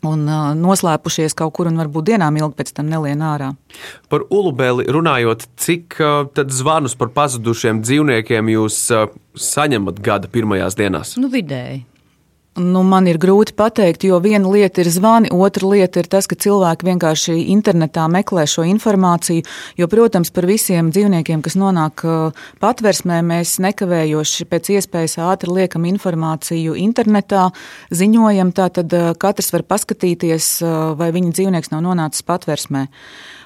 un 0.10 0.26
noslēpušies 0.62 1.38
kaut 1.38 1.56
kur 1.58 1.70
un 1.72 1.82
varbūt 1.82 2.12
dienām 2.12 2.38
ilgi 2.40 2.60
pēc 2.60 2.76
tam 2.78 2.92
nelien 2.92 3.24
ārā. 3.26 3.54
Par 4.12 4.28
ulubēli 4.30 4.88
runājot, 4.92 5.48
cik 5.62 6.00
zvanus 6.56 6.96
par 7.00 7.12
pazudušiem 7.16 7.82
dzīvniekiem 7.86 8.54
jūs 8.56 8.80
saņemat 9.50 10.00
gada 10.06 10.32
pirmajās 10.32 10.78
dienās? 10.80 11.18
Nu, 11.22 11.32
vidēji. 11.34 11.84
Nu, 12.56 12.86
man 12.88 13.04
ir 13.04 13.18
grūti 13.20 13.52
pateikt, 13.52 14.06
jo 14.08 14.16
viena 14.24 14.48
lieta 14.48 14.80
ir 14.80 14.88
zvani, 14.88 15.28
otra 15.28 15.68
lieta 15.74 16.00
ir 16.00 16.08
tas, 16.08 16.24
ka 16.24 16.38
cilvēki 16.40 16.88
vienkārši 16.88 17.34
internetā 17.52 18.06
meklē 18.08 18.46
šo 18.48 18.64
informāciju. 18.72 19.44
Jo, 19.76 19.90
protams, 19.92 20.32
par 20.32 20.48
visiem 20.48 20.88
dzīvniekiem, 20.96 21.44
kas 21.44 21.58
nonāk 21.60 22.06
patversmē, 22.64 23.20
mēs 23.28 23.58
nekavējoši 23.60 24.48
pēc 24.48 24.72
iespējas 24.78 25.18
ātri 25.28 25.52
liekam 25.52 25.84
informāciju 25.92 26.80
internetā, 26.80 27.50
ziņojam, 27.92 28.56
tātad 28.56 29.00
katrs 29.20 29.52
var 29.52 29.68
paskatīties, 29.76 30.52
vai 30.96 31.12
viņa 31.12 31.36
dzīvnieks 31.36 31.76
nav 31.76 31.84
nonācis 31.90 32.24
patversmē. 32.24 32.88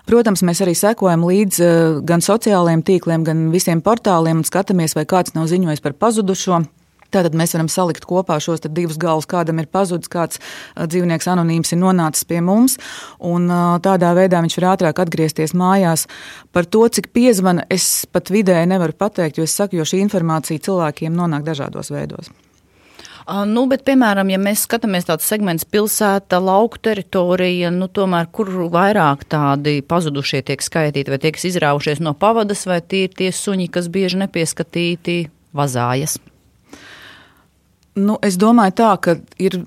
Protams, 0.06 0.46
mēs 0.46 0.62
arī 0.62 0.78
sekojam 0.78 1.26
līdzi 1.26 2.06
gan 2.06 2.22
sociālajiem 2.22 2.86
tīkliem, 2.86 3.26
gan 3.26 3.48
visiem 3.50 3.82
portāliem 3.82 4.44
un 4.44 4.46
skatāmies, 4.46 4.94
vai 4.94 5.10
kāds 5.10 5.34
nav 5.34 5.50
ziņojis 5.50 5.82
par 5.82 5.98
pazudušo. 5.98 6.68
Tātad 7.14 7.38
mēs 7.38 7.56
varam 7.56 7.70
salikt 7.72 8.06
kopā 8.10 8.38
šos 8.44 8.62
divus 8.68 9.00
galus, 9.02 9.28
kādam 9.30 9.62
ir 9.62 9.70
pazudis, 9.72 10.12
kāds 10.12 10.42
dzīvnieks 10.78 11.30
anonīms 11.34 11.74
ir 11.74 11.82
nonācis 11.82 12.28
pie 12.30 12.42
mums, 12.46 12.78
un 13.20 13.50
tādā 13.86 14.12
veidā 14.18 14.44
viņš 14.46 14.60
var 14.60 14.68
ātrāk 14.76 15.02
atgriezties 15.02 15.56
mājās. 15.58 16.06
Par 16.54 16.70
to, 16.70 16.86
cik 16.88 17.10
piezvana, 17.16 17.66
es 17.70 18.06
pat 18.12 18.30
vidēji 18.34 18.70
nevaru 18.70 18.94
pateikt, 18.94 19.40
jo 19.40 19.48
es 19.50 19.58
saku, 19.58 19.80
jo 19.80 19.88
šī 19.90 20.04
informācija 20.06 20.62
cilvēkiem 20.70 21.18
nonāk 21.18 21.48
dažādos 21.48 21.92
veidos. 21.94 22.30
Nu, 23.46 23.68
bet, 23.70 23.84
piemēram, 23.86 24.32
ja 24.34 24.40
mēs 24.42 24.64
skatāmies 24.66 25.06
tādu 25.06 25.22
segmentu 25.22 25.68
pilsēta, 25.70 26.40
lauku 26.42 26.80
teritorija, 26.82 27.70
nu, 27.74 27.86
tomēr 27.94 28.30
kur 28.34 28.50
vairāk 28.74 29.28
tādi 29.30 29.84
pazudušie 29.86 30.42
tiek 30.48 30.66
skaitīti, 30.66 31.14
vai 31.14 31.20
tie, 31.22 31.34
kas 31.36 31.46
izraujušies 31.52 32.02
no 32.02 32.16
pavadas, 32.18 32.66
vai 32.70 32.80
tie 32.82 33.06
ir 33.06 33.14
tie 33.14 33.30
suņi, 33.36 33.70
kas 33.76 33.92
bieži 33.94 34.24
nepieskatīti 34.24 35.20
vazājas? 35.54 36.18
Nu, 38.00 38.16
es 38.26 38.38
domāju, 38.40 38.76
tā, 38.80 38.94
ka 39.04 39.18
ir 39.42 39.60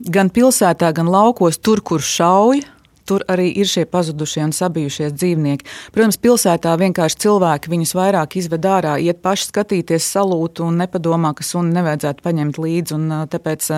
gan 0.00 0.30
pilsētā, 0.32 0.92
gan 0.96 1.10
laukos, 1.12 1.60
tur, 1.60 1.84
kur 1.84 2.04
šauj. 2.04 2.64
Tur 3.06 3.22
arī 3.30 3.52
ir 3.54 3.68
šie 3.70 3.84
pazudušie 3.86 4.40
un 4.42 4.50
sabijušie 4.50 5.12
dzīvnieki. 5.14 5.68
Protams, 5.94 6.16
pilsētā 6.18 6.72
vienkārši 6.80 7.20
cilvēki 7.22 7.70
viņus 7.70 7.94
vairāk 7.94 8.34
izved 8.40 8.66
ārā, 8.66 8.96
iet 8.98 9.20
paši 9.22 9.46
skatīties, 9.52 10.08
salūtu 10.16 10.66
un 10.66 10.80
nepadomā, 10.82 11.30
ka 11.38 11.46
suni 11.46 11.70
nevajadzētu 11.76 12.26
paņemt 12.26 12.60
līdzi. 12.64 13.00
Tāpēc, 13.30 13.70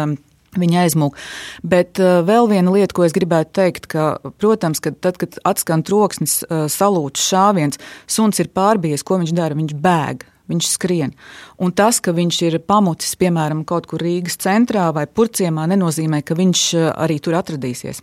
Viņa 0.56 0.78
aizmūg. 0.86 1.12
Bet 1.60 2.00
uh, 2.00 2.22
vēl 2.24 2.46
viena 2.48 2.72
lieta, 2.72 2.94
ko 2.96 3.04
es 3.04 3.12
gribētu 3.12 3.52
teikt, 3.58 3.84
ka, 3.92 4.06
protams, 4.40 4.80
ka 4.80 4.94
tad, 4.96 5.18
kad 5.20 5.36
atskan 5.46 5.84
troksnis, 5.84 6.38
uh, 6.46 6.64
salūts 6.72 7.26
šāviens, 7.28 7.76
suns 8.08 8.40
ir 8.40 8.48
pārbies, 8.56 9.04
ko 9.04 9.20
viņš 9.20 9.34
dara? 9.36 9.58
Viņš 9.58 9.76
bēg 9.76 10.24
viņš 10.48 10.68
skrien. 10.74 11.14
Un 11.62 11.72
tas, 11.76 12.00
ka 12.00 12.14
viņš 12.16 12.42
ir 12.48 12.60
pamucis, 12.64 13.16
piemēram, 13.20 13.64
kaut 13.68 13.88
kur 13.90 14.02
Rīgas 14.02 14.40
centrā 14.40 14.88
vai 14.96 15.06
Purciemā, 15.06 15.68
nenozīmē, 15.70 16.22
ka 16.24 16.38
viņš 16.38 16.68
arī 16.96 17.18
tur 17.22 17.38
atradīsies. 17.40 18.02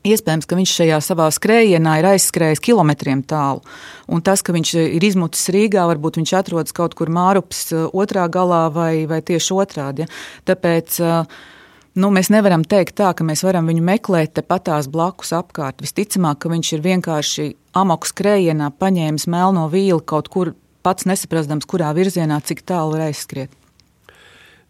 Iespējams, 0.00 0.46
ka 0.48 0.56
viņš 0.56 0.74
šajā 0.78 0.98
savā 1.04 1.26
skrējienā 1.28 1.98
ir 2.00 2.06
aizskrējis 2.14 2.62
kilometriem 2.64 3.20
tālu. 3.28 3.60
Un 4.08 4.22
tas, 4.24 4.40
ka 4.40 4.54
viņš 4.56 4.72
ir 4.80 5.04
izmucis 5.04 5.50
Rīgā, 5.52 5.82
varbūt 5.90 6.16
viņš 6.16 6.32
atrodas 6.38 6.72
kaut 6.76 6.96
kur 6.96 7.12
Mārupas 7.12 7.66
otrā 7.92 8.24
galā 8.32 8.62
vai, 8.72 9.04
vai 9.10 9.20
tieši 9.20 9.58
otrādi. 9.60 10.06
Ja? 10.06 10.14
Tāpēc 10.48 10.96
nu, 12.00 12.10
mēs 12.16 12.32
nevaram 12.32 12.64
teikt 12.64 12.96
tā, 12.96 13.10
ka 13.12 13.26
mēs 13.28 13.44
varam 13.44 13.68
viņu 13.68 13.84
meklēt 13.84 14.32
tepatās 14.38 14.88
blakus 14.88 15.34
apkārt. 15.36 15.84
Visticamāk, 15.84 16.40
ka 16.40 16.54
viņš 16.54 16.72
ir 16.78 16.86
vienkārši 16.88 17.46
amoku 17.76 18.08
skrējienā 18.08 18.72
paņēmis 18.80 19.28
melno 19.28 19.68
vīli 19.68 20.00
kaut 20.00 20.32
kur 20.32 20.54
pats 20.86 21.08
nesaprastams, 21.08 21.68
kurā 21.68 21.94
virzienā, 21.96 22.40
cik 22.44 22.64
tālu 22.68 22.96
var 22.96 23.08
aizskriet. 23.10 23.54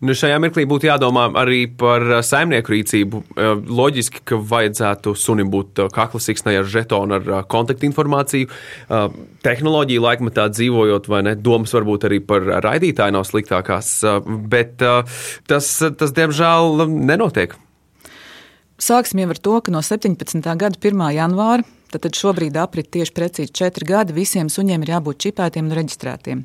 Nu, 0.01 0.15
šajā 0.17 0.39
mirklī 0.41 0.63
būtu 0.65 0.89
jādomā 0.89 1.27
arī 1.37 1.67
par 1.81 2.01
saimnieku 2.25 2.73
rīcību. 2.73 3.19
Loģiski, 3.69 4.23
ka 4.25 4.39
vajadzētu 4.49 5.13
sunim 5.13 5.51
būt 5.53 5.83
kakla 5.93 6.21
siksnai 6.25 6.55
ar 6.57 6.69
žetonu, 6.73 7.19
ar 7.19 7.45
kontaktinformāciju. 7.53 8.49
Tehnoloģija 9.45 10.05
laikmetā 10.07 10.49
dzīvojot, 10.57 11.11
vai 11.13 11.21
ne, 11.29 11.35
domas 11.37 11.77
varbūt 11.77 12.09
arī 12.09 12.23
par 12.25 12.49
raidītāju 12.65 13.19
nav 13.19 13.29
sliktākās, 13.29 13.99
bet 14.25 14.81
tas, 14.81 15.75
tas 16.01 16.17
diemžēl, 16.17 16.87
nenotiek. 16.89 17.61
Sāksim 18.81 19.21
jau 19.21 19.29
ar 19.31 19.39
to, 19.39 19.59
ka 19.61 19.75
no 19.75 19.85
17. 19.85 20.41
gada 20.41 20.81
1. 20.81 21.05
janvāra 21.15 21.67
Tad 21.91 22.15
šobrīd 22.15 22.55
aprit 22.61 22.87
tieši 22.95 23.15
precīzi 23.15 23.53
četri 23.55 23.87
gadi. 23.89 24.15
Visiem 24.15 24.51
suņiem 24.53 24.85
ir 24.85 24.95
jābūt 24.95 25.25
čipētiem 25.27 25.67
un 25.67 25.75
reģistrētiem. 25.75 26.43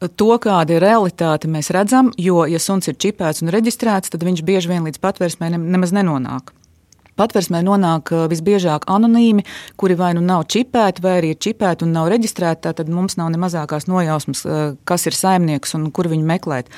To, 0.00 0.30
kāda 0.40 0.76
ir 0.76 0.84
realitāte, 0.84 1.48
mēs 1.48 1.68
redzam, 1.76 2.08
jo, 2.20 2.42
ja 2.48 2.60
suns 2.60 2.88
ir 2.88 2.96
čipēts 3.00 3.42
un 3.44 3.52
reģistrēts, 3.52 4.12
tad 4.12 4.24
viņš 4.24 4.42
bieži 4.48 4.70
vien 4.70 4.86
līdz 4.88 5.00
patvērsmē 5.00 5.50
nemaz 5.56 5.92
nenonāk. 5.96 6.54
Patversmē 7.20 7.60
nonāk 7.64 8.12
visbiežāk 8.32 8.86
anonīmi, 8.88 9.44
kuri 9.80 9.96
vai 9.98 10.14
nu 10.16 10.22
nav 10.24 10.46
čipēti, 10.48 11.04
vai 11.04 11.18
arī 11.18 11.34
ir 11.34 11.40
čipēti 11.40 11.84
un 11.84 11.92
nav 11.96 12.08
reģistrēti. 12.12 12.72
Tad 12.78 12.88
mums 12.88 13.18
nav 13.20 13.28
ne 13.32 13.40
mazākās 13.40 13.88
nojausmas, 13.92 14.44
kas 14.88 15.08
ir 15.08 15.16
saimnieks 15.16 15.76
un 15.76 15.90
kur 15.92 16.08
viņu 16.08 16.24
meklēt. 16.32 16.72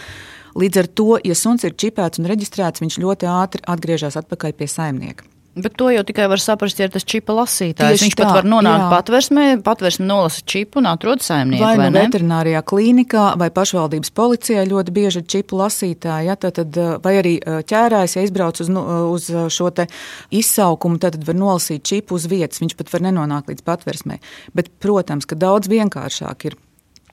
Līdz 0.59 0.83
ar 0.83 0.89
to, 1.01 1.11
ja 1.25 1.37
suns 1.39 1.65
ir 1.65 1.77
čipēts 1.79 2.21
un 2.21 2.31
reģistrēts, 2.31 2.85
viņš 2.85 2.99
ļoti 3.03 3.31
ātri 3.31 3.63
atgriežas 3.69 4.19
atpakaļ 4.21 4.57
pie 4.59 4.69
saimnieka. 4.69 5.29
Bet 5.53 5.75
to 5.77 5.91
jau 5.93 6.01
tikai 6.09 6.31
var 6.33 6.41
saprast, 6.41 6.79
ja 6.81 6.87
ir 6.89 6.93
tas 6.95 7.05
čipa 7.05 7.35
lasītājs. 7.37 7.99
Tieši 7.99 8.07
Viņš 8.07 8.15
tā, 8.17 8.25
pat 8.25 8.39
var 8.39 8.47
nonākt 8.49 8.81
jā. 8.81 8.87
patversmē, 8.89 9.45
patversmē 9.67 10.07
nolasa 10.09 10.41
čipu 10.49 10.81
un 10.81 10.89
atrod 10.89 11.21
saimnieku. 11.21 11.61
Vai, 11.61 11.75
vai 11.77 11.91
nu 11.93 11.99
veterinārijā 11.99 12.63
klīnikā 12.73 13.25
vai 13.41 13.51
pašvaldības 13.53 14.15
policijā 14.17 14.65
ļoti 14.71 14.95
bieži 14.97 15.21
ir 15.21 15.27
čipu 15.29 15.61
lasītāji, 15.61 16.31
ja, 16.31 16.39
tad, 16.41 16.81
vai 17.05 17.15
arī 17.21 17.35
ķērājs, 17.45 18.17
ja 18.17 18.25
izbrauc 18.25 18.63
uz, 18.65 18.73
nu, 18.73 18.87
uz 19.13 19.29
šo 19.53 19.69
te 19.77 19.91
izsaukumu, 20.33 20.97
tad, 21.03 21.21
tad 21.21 21.29
var 21.29 21.37
nolasīt 21.37 21.85
čipu 21.85 22.17
uz 22.17 22.25
vietas. 22.33 22.65
Viņš 22.65 22.79
pat 22.81 22.97
var 22.97 23.05
nenonākt 23.11 23.53
līdz 23.53 23.69
patversmē. 23.69 24.23
Bet, 24.57 24.73
protams, 24.81 25.29
ka 25.29 25.37
daudz 25.37 25.69
vienkāršāk 25.69 26.49
ir 26.49 26.57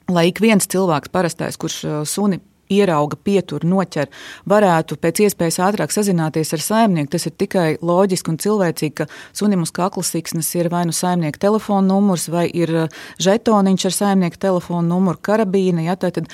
lai 0.10 0.29
ik 0.31 0.39
viens 0.41 0.63
cilvēks, 0.69 1.12
parastais, 1.12 1.60
kurš 1.60 1.81
suni 2.08 2.39
ierauga, 2.70 3.18
pietur, 3.24 3.66
noķer, 3.68 4.10
varētu 4.50 4.98
pēc 5.02 5.24
iespējas 5.26 5.60
ātrāk 5.70 5.94
sazināties 5.94 6.54
ar 6.56 6.64
saimnieku. 6.64 7.12
Tas 7.16 7.28
ir 7.30 7.36
tikai 7.42 7.68
loģiski 7.82 8.34
un 8.34 8.40
cilvēcīgi, 8.42 8.96
ka 9.02 9.10
sunim 9.34 9.66
uz 9.66 9.74
kaklas 9.76 10.14
siksnas 10.14 10.52
ir 10.58 10.72
vai 10.74 10.86
nu 10.90 10.96
saimnieka 10.96 11.42
telefona 11.42 11.88
numurs, 11.90 12.30
vai 12.32 12.48
ir 12.50 12.76
žetoniņš 13.22 13.90
ar 13.90 13.98
saimnieka 14.00 14.42
telefona 14.50 14.88
numuru, 14.88 15.22
karabīna. 15.30 15.88
Ja, 15.90 15.98
tad 16.00 16.30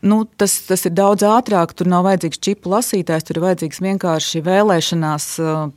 nu, 0.00 0.22
tas, 0.36 0.54
tas 0.68 0.84
ir 0.86 0.94
daudz 0.96 1.24
ātrāk. 1.26 1.74
Tur 1.76 1.88
nav 1.90 2.04
vajadzīgs 2.06 2.40
čipu 2.44 2.72
lasītājs, 2.72 3.26
tur 3.26 3.38
ir 3.38 3.44
vajadzīgs 3.46 3.80
vienkārši 3.84 4.42
vēlēšanās 4.46 5.26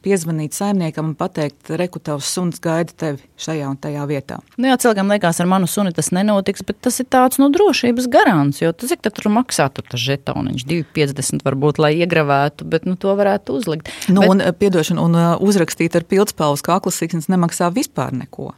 piezvanīt 0.05 0.57
saimniekam 0.57 1.11
un 1.11 1.17
pateikt, 1.19 1.73
reku 1.79 2.01
tavs 2.03 2.29
suns 2.35 2.61
gaida 2.63 2.93
tevi 2.93 3.21
šajā 3.41 3.69
un 3.71 3.79
tajā 3.81 4.05
vietā. 4.09 4.39
Nu, 4.57 4.69
jā, 4.69 4.77
cilvēkam 4.81 5.11
liekas, 5.15 5.41
ar 5.41 5.49
manu 5.51 5.69
suni 5.71 5.93
tas 5.95 6.11
nenotiks, 6.15 6.65
bet 6.67 6.81
tas 6.85 7.01
ir 7.01 7.09
tāds 7.11 7.41
no 7.41 7.49
nu, 7.49 7.55
drošības 7.57 8.09
garants. 8.11 8.61
Jo 8.61 8.73
tas, 8.75 8.93
cik 8.93 9.05
tur 9.09 9.31
maksā, 9.33 9.69
tur 9.73 9.87
tas 9.89 10.01
žetoniņš 10.03 10.65
2,50 10.69 11.45
varbūt, 11.47 11.81
lai 11.81 11.93
iegravētu, 12.01 12.67
bet 12.69 12.87
nu, 12.89 12.97
to 12.99 13.15
varētu 13.17 13.57
uzlikt. 13.57 13.91
Nu, 14.07 14.23
bet... 14.23 14.33
un, 14.33 14.45
piedošana, 14.61 15.05
un 15.05 15.21
uzrakstīt 15.41 15.97
ar 15.97 16.05
pildspalvas 16.07 16.63
kaklas 16.65 17.01
siksnas 17.01 17.31
nemaksā 17.31 17.71
vispār 17.73 18.13
neko. 18.15 18.51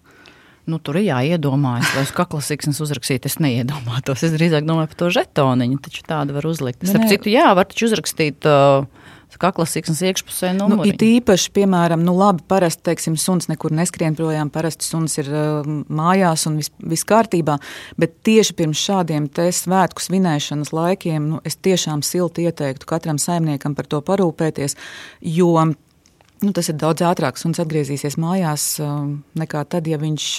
Nu, 0.69 0.79
tur 0.79 0.95
ir 1.01 1.09
jāiedomājas, 1.09 1.89
lai 1.97 2.05
uz 2.05 2.13
kaklas 2.15 2.47
siksnas 2.51 2.79
uzrakstītu. 2.85 3.27
Es 3.27 3.39
neiedomātos. 3.43 4.23
Es 4.23 4.31
drīzāk 4.35 4.67
domāju 4.67 4.93
par 4.93 4.99
to 5.01 5.09
žetoniņu, 5.17 5.79
taču 5.83 6.05
tādu 6.07 6.37
var 6.37 6.47
uzlikt. 6.47 6.85
Starp 6.87 7.09
citu, 7.11 7.31
jā, 7.33 7.49
var 7.57 7.67
taču 7.67 7.89
uzrakstīt. 7.89 8.47
Uh, 8.47 8.87
kaklas 9.43 9.73
siksnas 9.75 10.01
iekšpusē 10.05 10.53
nu, 10.53 10.67
numuriņu. 10.69 10.93
Nu, 10.93 10.95
it 10.95 11.03
īpaši, 11.03 11.51
piemēram, 11.55 12.03
nu 12.05 12.15
labi, 12.17 12.43
parasti, 12.49 12.83
teiksim, 12.89 13.17
suns 13.19 13.49
nekur 13.51 13.73
neskrien 13.75 14.15
projām, 14.17 14.51
parasti 14.53 14.87
suns 14.87 15.17
ir 15.21 15.29
uh, 15.31 15.69
mājās 15.89 16.45
un 16.49 16.59
vis, 16.61 16.71
viss 16.79 17.07
kārtībā, 17.09 17.57
bet 17.99 18.15
tieši 18.27 18.55
pirms 18.59 18.83
šādiem 18.87 19.29
te 19.33 19.49
svētku 19.55 20.03
svinēšanas 20.05 20.73
laikiem, 20.75 21.31
nu, 21.35 21.41
es 21.47 21.59
tiešām 21.59 22.05
silti 22.05 22.47
ieteiktu 22.47 22.89
katram 22.89 23.21
saimniekam 23.21 23.77
par 23.77 23.89
to 23.89 24.03
parūpēties, 24.05 24.77
jo 25.39 25.55
nu, 26.43 26.53
tas 26.55 26.69
ir 26.69 26.77
daudz 26.79 27.03
ātrāk. 27.07 27.39
Suns 27.39 27.61
atgriezīsies 27.63 28.19
mājās 28.21 28.77
nekā 29.39 29.65
tad, 29.71 29.89
ja 29.89 29.99
viņš 30.01 30.29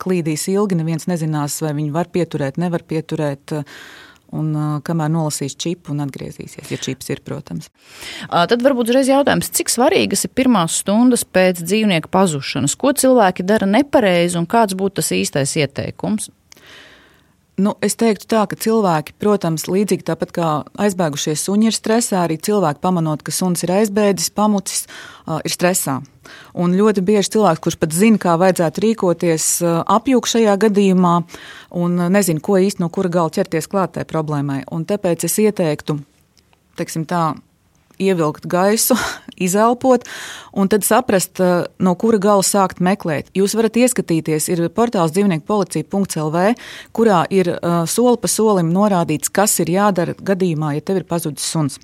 klīdīs 0.00 0.48
ilgi. 0.52 0.78
Neviens 0.80 1.08
nezinās, 1.10 1.60
vai 1.64 1.74
viņu 1.78 1.94
var 1.96 2.10
pieturēt, 2.12 2.60
nevar 2.60 2.86
pieturēt. 2.86 3.60
Un, 4.30 4.52
uh, 4.54 4.74
kamēr 4.86 5.08
nolasīs 5.10 5.56
čipu 5.58 5.90
un 5.90 6.04
atgriezīsies, 6.04 6.68
ja 6.70 6.76
čips 6.78 7.08
ir, 7.10 7.18
protams. 7.26 7.66
Tad 8.30 8.62
varbūt 8.62 8.92
uzreiz 8.92 9.10
jautājums, 9.10 9.48
cik 9.58 9.72
svarīgas 9.74 10.22
ir 10.28 10.30
pirmās 10.38 10.76
stundas 10.84 11.24
pēc 11.26 11.64
dzīvnieka 11.64 12.06
pazušanas? 12.14 12.76
Ko 12.78 12.92
cilvēki 12.94 13.42
dara 13.42 13.66
nepareizi 13.66 14.38
un 14.38 14.46
kāds 14.46 14.78
būtu 14.78 15.00
tas 15.00 15.10
īstais 15.18 15.56
ieteikums? 15.58 16.30
Nu, 17.60 17.74
es 17.84 17.96
teiktu, 18.00 18.24
tā, 18.30 18.46
ka 18.48 18.56
cilvēki, 18.56 19.12
protams, 19.20 19.66
līdzīgi 19.68 20.06
tāpat 20.08 20.30
kā 20.32 20.48
aizbēgušie 20.80 21.34
suņi 21.36 21.68
ir 21.68 21.76
stresā, 21.76 22.22
arī 22.24 22.38
cilvēki 22.40 22.80
pamanot, 22.80 23.20
ka 23.26 23.34
suns 23.34 23.66
ir 23.66 23.74
aizbēdzis, 23.74 24.30
pamucis, 24.32 24.86
ir 25.44 25.52
stresā. 25.52 25.98
Un 26.56 26.72
ļoti 26.78 27.04
bieži 27.04 27.34
cilvēks, 27.34 27.60
kurš 27.64 27.76
pat 27.82 27.92
zina, 27.96 28.20
kā 28.22 28.38
vajadzētu 28.40 28.84
rīkoties, 28.86 29.50
apjūg 29.92 30.30
šajā 30.30 30.56
gadījumā 30.64 31.14
un 31.82 32.00
nezina, 32.14 32.40
ko 32.40 32.56
īsti 32.62 32.80
no 32.80 32.88
kura 32.94 33.12
gala 33.12 33.34
ķerties 33.34 33.68
klātai 33.68 34.06
problēmai. 34.08 34.62
Un 34.72 34.86
tāpēc 34.88 35.26
es 35.28 35.36
ieteiktu, 35.42 35.98
teiksim 36.80 37.04
tā, 37.10 37.34
ievilkt 38.00 38.48
gaisu, 38.50 38.96
izelpot, 39.46 40.06
un 40.52 40.70
tad 40.72 40.86
saprast, 40.86 41.40
eh, 41.40 41.66
no 41.78 41.94
kura 42.00 42.20
gala 42.22 42.46
sākt 42.46 42.82
meklēt. 42.84 43.30
Jūs 43.36 43.56
varat 43.58 43.78
ieskatīties, 43.80 44.48
ir 44.52 44.66
portāls 44.74 45.14
dzīvnieku 45.16 45.46
policija.lv, 45.48 46.50
kurā 46.96 47.22
ir 47.30 47.54
uh, 47.54 47.82
soli 47.88 48.18
pa 48.20 48.28
solim 48.30 48.72
norādīts, 48.74 49.32
kas 49.32 49.58
ir 49.62 49.72
jādara 49.76 50.16
gadījumā, 50.16 50.74
ja 50.76 50.84
tev 50.84 51.02
ir 51.02 51.08
pazudis 51.08 51.46
suns. 51.46 51.78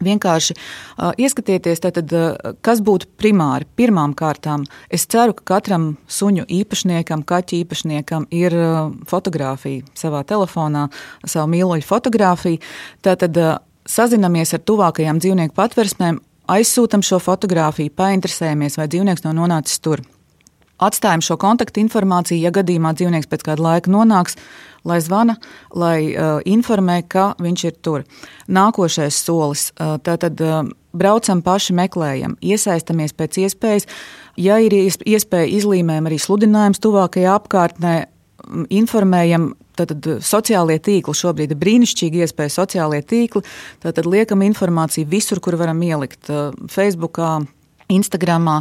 Vienkārši 0.00 0.54
uh, 0.56 1.10
ieskatieties, 1.20 1.82
tātad, 1.84 2.12
uh, 2.16 2.54
kas 2.64 2.80
būtu 2.84 3.10
primāri. 3.20 3.68
Pirmām 3.76 4.14
kārtām, 4.16 4.64
es 4.88 5.04
ceru, 5.10 5.34
ka 5.36 5.44
katram 5.54 5.90
suņu 6.08 6.46
īpašniekam, 6.48 7.24
kaķu 7.28 7.58
īpašniekam 7.60 8.28
ir 8.32 8.56
uh, 8.56 8.78
fotografija 9.10 9.84
savā 9.98 10.22
telefonā, 10.28 10.88
savu 11.26 11.52
mīloļu 11.52 11.84
fotografiju. 11.84 12.62
Tātad, 13.04 13.36
uh, 13.36 13.58
sazinamies 13.88 14.54
ar 14.56 14.62
tuvākajām 14.66 15.20
dzīvnieku 15.22 15.54
patversmēm, 15.56 16.20
aizsūtam 16.50 17.04
šo 17.06 17.20
fotografiju, 17.22 17.92
painteresējamies, 17.96 18.78
vai 18.80 18.88
dzīvnieks 18.90 19.26
nav 19.26 19.36
nonācis 19.38 19.80
tur. 19.82 20.02
Atstājam 20.80 21.20
šo 21.20 21.36
kontaktu 21.40 21.82
informāciju, 21.82 22.40
ja 22.40 22.52
gadījumā 22.56 22.94
dzīvnieks 22.96 23.28
pēc 23.28 23.44
kāda 23.50 23.64
laika 23.66 23.92
nonāks, 23.92 24.38
lai 24.88 24.96
zvana, 25.04 25.36
lai 25.76 25.96
uh, 26.14 26.38
informē, 26.48 27.02
ka 27.04 27.34
viņš 27.40 27.64
ir 27.68 27.74
tur. 27.84 28.06
Nākošais 28.48 29.18
solis 29.26 29.66
uh,- 29.74 29.98
tātad 30.06 30.40
uh, 30.40 30.62
braucam 30.96 31.42
paši, 31.44 31.76
meklējam, 31.76 32.38
iesaistamies 32.40 33.12
pēc 33.12 33.42
iespējas. 33.44 33.88
Ja 34.40 34.56
ir 34.56 34.72
iespēja, 34.72 35.52
izlīmējam 35.60 36.08
arī 36.08 36.16
sludinājumus 36.16 36.80
tuvākajā 36.80 37.36
apkārtnē, 37.36 37.94
informējam 38.72 39.52
Tātad 39.80 40.08
eh, 40.08 40.18
sociālie 40.24 40.78
tīkli 40.82 41.16
šobrīd 41.16 41.54
ir 41.54 41.60
brīnišķīgi 41.60 42.24
iespēja 42.26 42.56
sociālie 42.60 43.00
tīkli. 43.06 43.44
Tātad 43.84 44.08
liekam 44.08 44.44
informāciju 44.46 45.08
visur, 45.10 45.40
kur 45.42 45.56
varam 45.60 45.80
ielikt 45.86 46.30
eh, 46.32 46.50
Facebookā. 46.72 47.38
Instagramā 47.90 48.60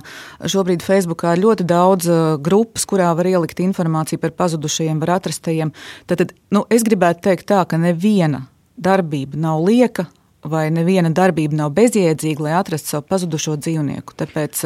šobrīd 0.49 0.81
Facebookā 0.81 1.35
ir 1.35 1.43
ļoti 1.43 1.65
daudz 1.69 2.07
uh, 2.09 2.21
grupas, 2.41 2.87
kurā 2.89 3.11
var 3.13 3.27
ielikt 3.29 3.59
informāciju 3.61 4.17
par 4.23 4.31
pazudušajiem, 4.39 4.97
var 5.03 5.11
atrastajiem. 5.19 5.69
Tad, 6.09 6.31
nu, 6.49 6.63
es 6.73 6.81
gribētu 6.87 7.27
teikt 7.27 7.45
tā, 7.51 7.59
ka 7.69 7.77
neviena 7.77 8.47
darbība 8.73 9.37
nav 9.37 9.61
lieka, 9.67 10.07
vai 10.41 10.63
neviena 10.73 11.11
darbība 11.13 11.59
nav 11.59 11.75
bezjēdzīga, 11.77 12.47
lai 12.47 12.55
atrastu 12.57 12.95
savu 12.95 13.05
pazudušo 13.13 13.59
dzīvnieku. 13.61 14.17
Tāpēc 14.17 14.63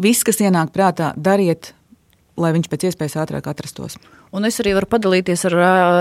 viss, 0.00 0.24
kas 0.24 0.40
ienāk 0.40 0.72
prātā, 0.72 1.12
dariet, 1.20 1.74
lai 2.40 2.54
viņš 2.56 2.70
pēc 2.72 2.88
iespējas 2.90 3.18
ātrāk 3.22 3.50
atrastos. 3.50 3.98
Un 4.30 4.46
es 4.46 4.60
arī 4.62 4.76
varu 4.76 4.86
padalīties 4.86 5.42
ar 5.48 5.56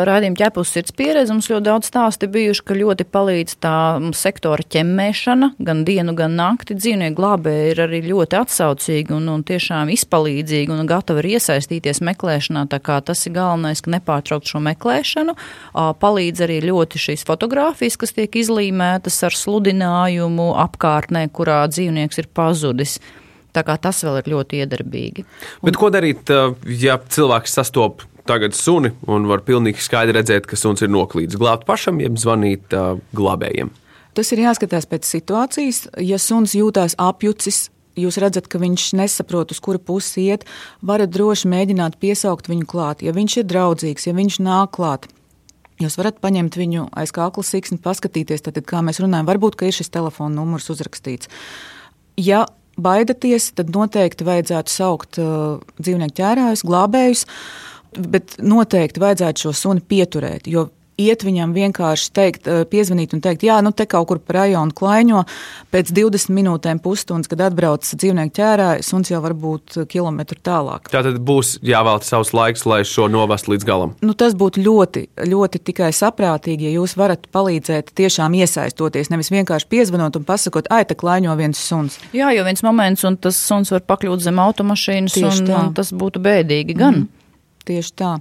rādījumu 0.05 0.37
ķepus 0.37 0.71
sirds 0.75 0.93
pieredzi. 0.93 1.33
Mums 1.33 1.47
ļoti 1.49 1.65
daudz 1.65 1.89
stāsti 1.89 2.27
bijuši, 2.29 2.61
ka 2.65 2.77
ļoti 2.77 3.05
palīdz 3.09 3.55
tā 3.63 3.77
sektora 4.13 4.65
ķemmēšana, 4.75 5.51
gan 5.65 5.81
dienu, 5.87 6.13
gan 6.17 6.35
nakti. 6.37 6.77
Dzīvnieku 6.77 7.17
glābēji 7.17 7.71
ir 7.73 7.81
arī 7.87 8.01
ļoti 8.05 8.37
atsaucīgi 8.37 9.15
un, 9.15 9.25
un 9.33 9.45
tiešām 9.47 9.89
izpalīdzīgi 9.95 10.75
un 10.75 10.85
gatavi 10.89 11.33
iesaistīties 11.39 12.03
meklēšanā. 12.05 12.67
Tā 12.69 12.77
kā 12.85 12.99
tas 13.05 13.25
ir 13.25 13.33
galvenais, 13.39 13.81
ka 13.81 13.95
nepārtraukt 13.95 14.51
šo 14.51 14.61
meklēšanu. 14.67 15.33
Palīdz 16.03 16.45
arī 16.45 16.59
ļoti 16.67 17.01
šīs 17.01 17.25
fotogrāfijas, 17.25 17.97
kas 17.97 18.13
tiek 18.13 18.37
izlīmētas 18.43 19.17
ar 19.25 19.33
sludinājumu 19.33 20.51
apkārtnē, 20.67 21.25
kurā 21.33 21.63
dzīvnieks 21.73 22.21
ir 22.21 22.29
pazudis. 22.29 22.99
Tas 23.63 24.03
vēl 24.05 24.21
ir 24.21 24.31
ļoti 24.35 24.63
iedarbīgi. 24.63 25.25
Bet 25.63 25.75
un, 25.75 25.79
ko 25.81 25.91
darīt, 25.93 26.31
ja 26.79 26.99
cilvēks 27.01 27.59
sastopas 27.59 28.07
tagad 28.29 28.53
suni 28.53 28.91
un 29.09 29.25
var 29.29 29.41
pilnīgi 29.45 29.81
skaidri 29.81 30.19
redzēt, 30.19 30.45
ka 30.49 30.57
suns 30.59 30.83
ir 30.85 30.91
noklīdis. 30.93 31.39
Glābt 31.41 31.65
pašam, 31.65 32.01
jeb 32.03 32.19
zvanīt 32.21 32.75
uh, 32.77 32.99
glābējiem. 33.17 33.71
Tas 34.17 34.29
ir 34.33 34.43
jāskatās 34.43 34.85
pēc 34.89 35.07
situācijas. 35.07 35.85
Ja 36.03 36.19
suns 36.21 36.53
jūtās 36.57 36.97
apjucis, 37.01 37.69
jūs 37.99 38.19
redzat, 38.21 38.49
ka 38.51 38.61
viņš 38.61 38.89
nesaprot, 38.99 39.53
uz 39.53 39.61
kuru 39.63 39.81
pusi 39.81 40.27
iet, 40.29 40.45
varat 40.85 41.13
droši 41.13 41.49
mēģināt 41.51 41.97
piesaukt 42.01 42.49
viņu 42.51 42.67
klāt. 42.69 43.03
Ja 43.05 43.15
viņš 43.15 43.39
ir 43.41 43.49
draudzīgs, 43.49 44.09
ja 44.09 44.15
viņš 44.17 44.39
nāk 44.45 44.75
klāt, 44.77 45.09
jūs 45.81 45.97
varat 45.99 46.21
paņemt 46.23 46.59
viņu 46.59 46.89
aiz 46.99 47.13
kakla 47.15 47.45
siksni, 47.45 47.79
paskatīties, 47.81 48.45
tad, 48.45 48.61
kā 48.67 48.83
mēs 48.85 49.01
runājam, 49.03 49.29
varbūt 49.29 49.59
ir 49.65 49.75
šis 49.75 49.93
telefona 49.93 50.41
numurs 50.41 50.69
uzrakstīts. 50.73 51.31
Ja 52.19 52.45
baidaties, 52.83 53.51
tad 53.57 53.71
noteikti 53.75 54.27
vajadzētu 54.27 54.73
saukt 54.73 55.19
uh, 55.21 55.59
dzīvnieku 55.81 56.17
ķērājus, 56.19 56.65
glābējus. 56.67 57.25
Bet 57.99 58.37
noteikti 58.45 59.01
vajadzētu 59.01 59.47
šo 59.47 59.55
suni 59.57 59.81
pieturēt, 59.81 60.45
jo 60.51 60.67
iet 60.99 61.23
viņam 61.25 61.53
vienkārši 61.55 62.11
teikt, 62.15 62.47
eh, 62.47 62.63
piezvanīt 62.69 63.15
un 63.15 63.23
teikt, 63.23 63.45
jā, 63.47 63.59
nu 63.63 63.71
te 63.71 63.85
kaut 63.89 64.09
kur 64.09 64.19
pa 64.19 64.39
rajonu 64.41 64.75
klaiņo, 64.75 65.23
pēc 65.73 65.93
20 65.95 66.33
minūtēm 66.35 66.81
pusstundas, 66.83 67.29
kad 67.31 67.41
atbrauc 67.47 67.85
dzīvnieku 67.87 68.35
ķērā, 68.35 68.69
suns 68.83 69.11
jau 69.11 69.21
var 69.23 69.33
būt 69.33 69.79
kilometru 69.89 70.39
tālāk. 70.43 70.91
Tā 70.91 71.03
tad 71.05 71.19
būs 71.23 71.57
jāvēlta 71.65 72.07
savs 72.07 72.33
laiks, 72.35 72.65
lai 72.69 72.81
šo 72.87 73.07
novestu 73.11 73.53
līdz 73.53 73.67
galam. 73.67 73.95
Nu, 74.01 74.13
tas 74.13 74.35
būtu 74.37 74.63
ļoti, 74.65 75.05
ļoti 75.29 75.63
tikai 75.71 75.91
saprātīgi, 75.95 76.69
ja 76.69 76.75
jūs 76.79 76.95
varat 76.99 77.27
palīdzēt 77.31 77.93
tiešām 77.95 78.35
iesaistoties, 78.41 79.11
nevis 79.13 79.31
vienkārši 79.33 79.69
piezvanot 79.69 80.19
un 80.19 80.27
pasakot, 80.27 80.69
ai, 80.73 80.83
te 80.85 80.97
klaiņo 80.99 81.35
viens 81.39 81.59
suns. 81.59 81.99
Jā, 82.15 82.31
jo 82.35 82.45
viens 82.47 82.63
moments, 82.65 83.05
un 83.07 83.17
tas 83.17 83.39
suns 83.39 83.71
var 83.71 83.85
pakļūt 83.87 84.25
zem 84.25 84.39
automašīnas, 84.41 85.19
un, 85.23 85.51
un 85.55 85.73
tas 85.77 85.93
būtu 85.95 86.21
bēdīgi 86.23 86.75
gan. 86.77 87.03
Mm. 87.03 87.27
Tieši 87.69 87.93
tā. 87.99 88.15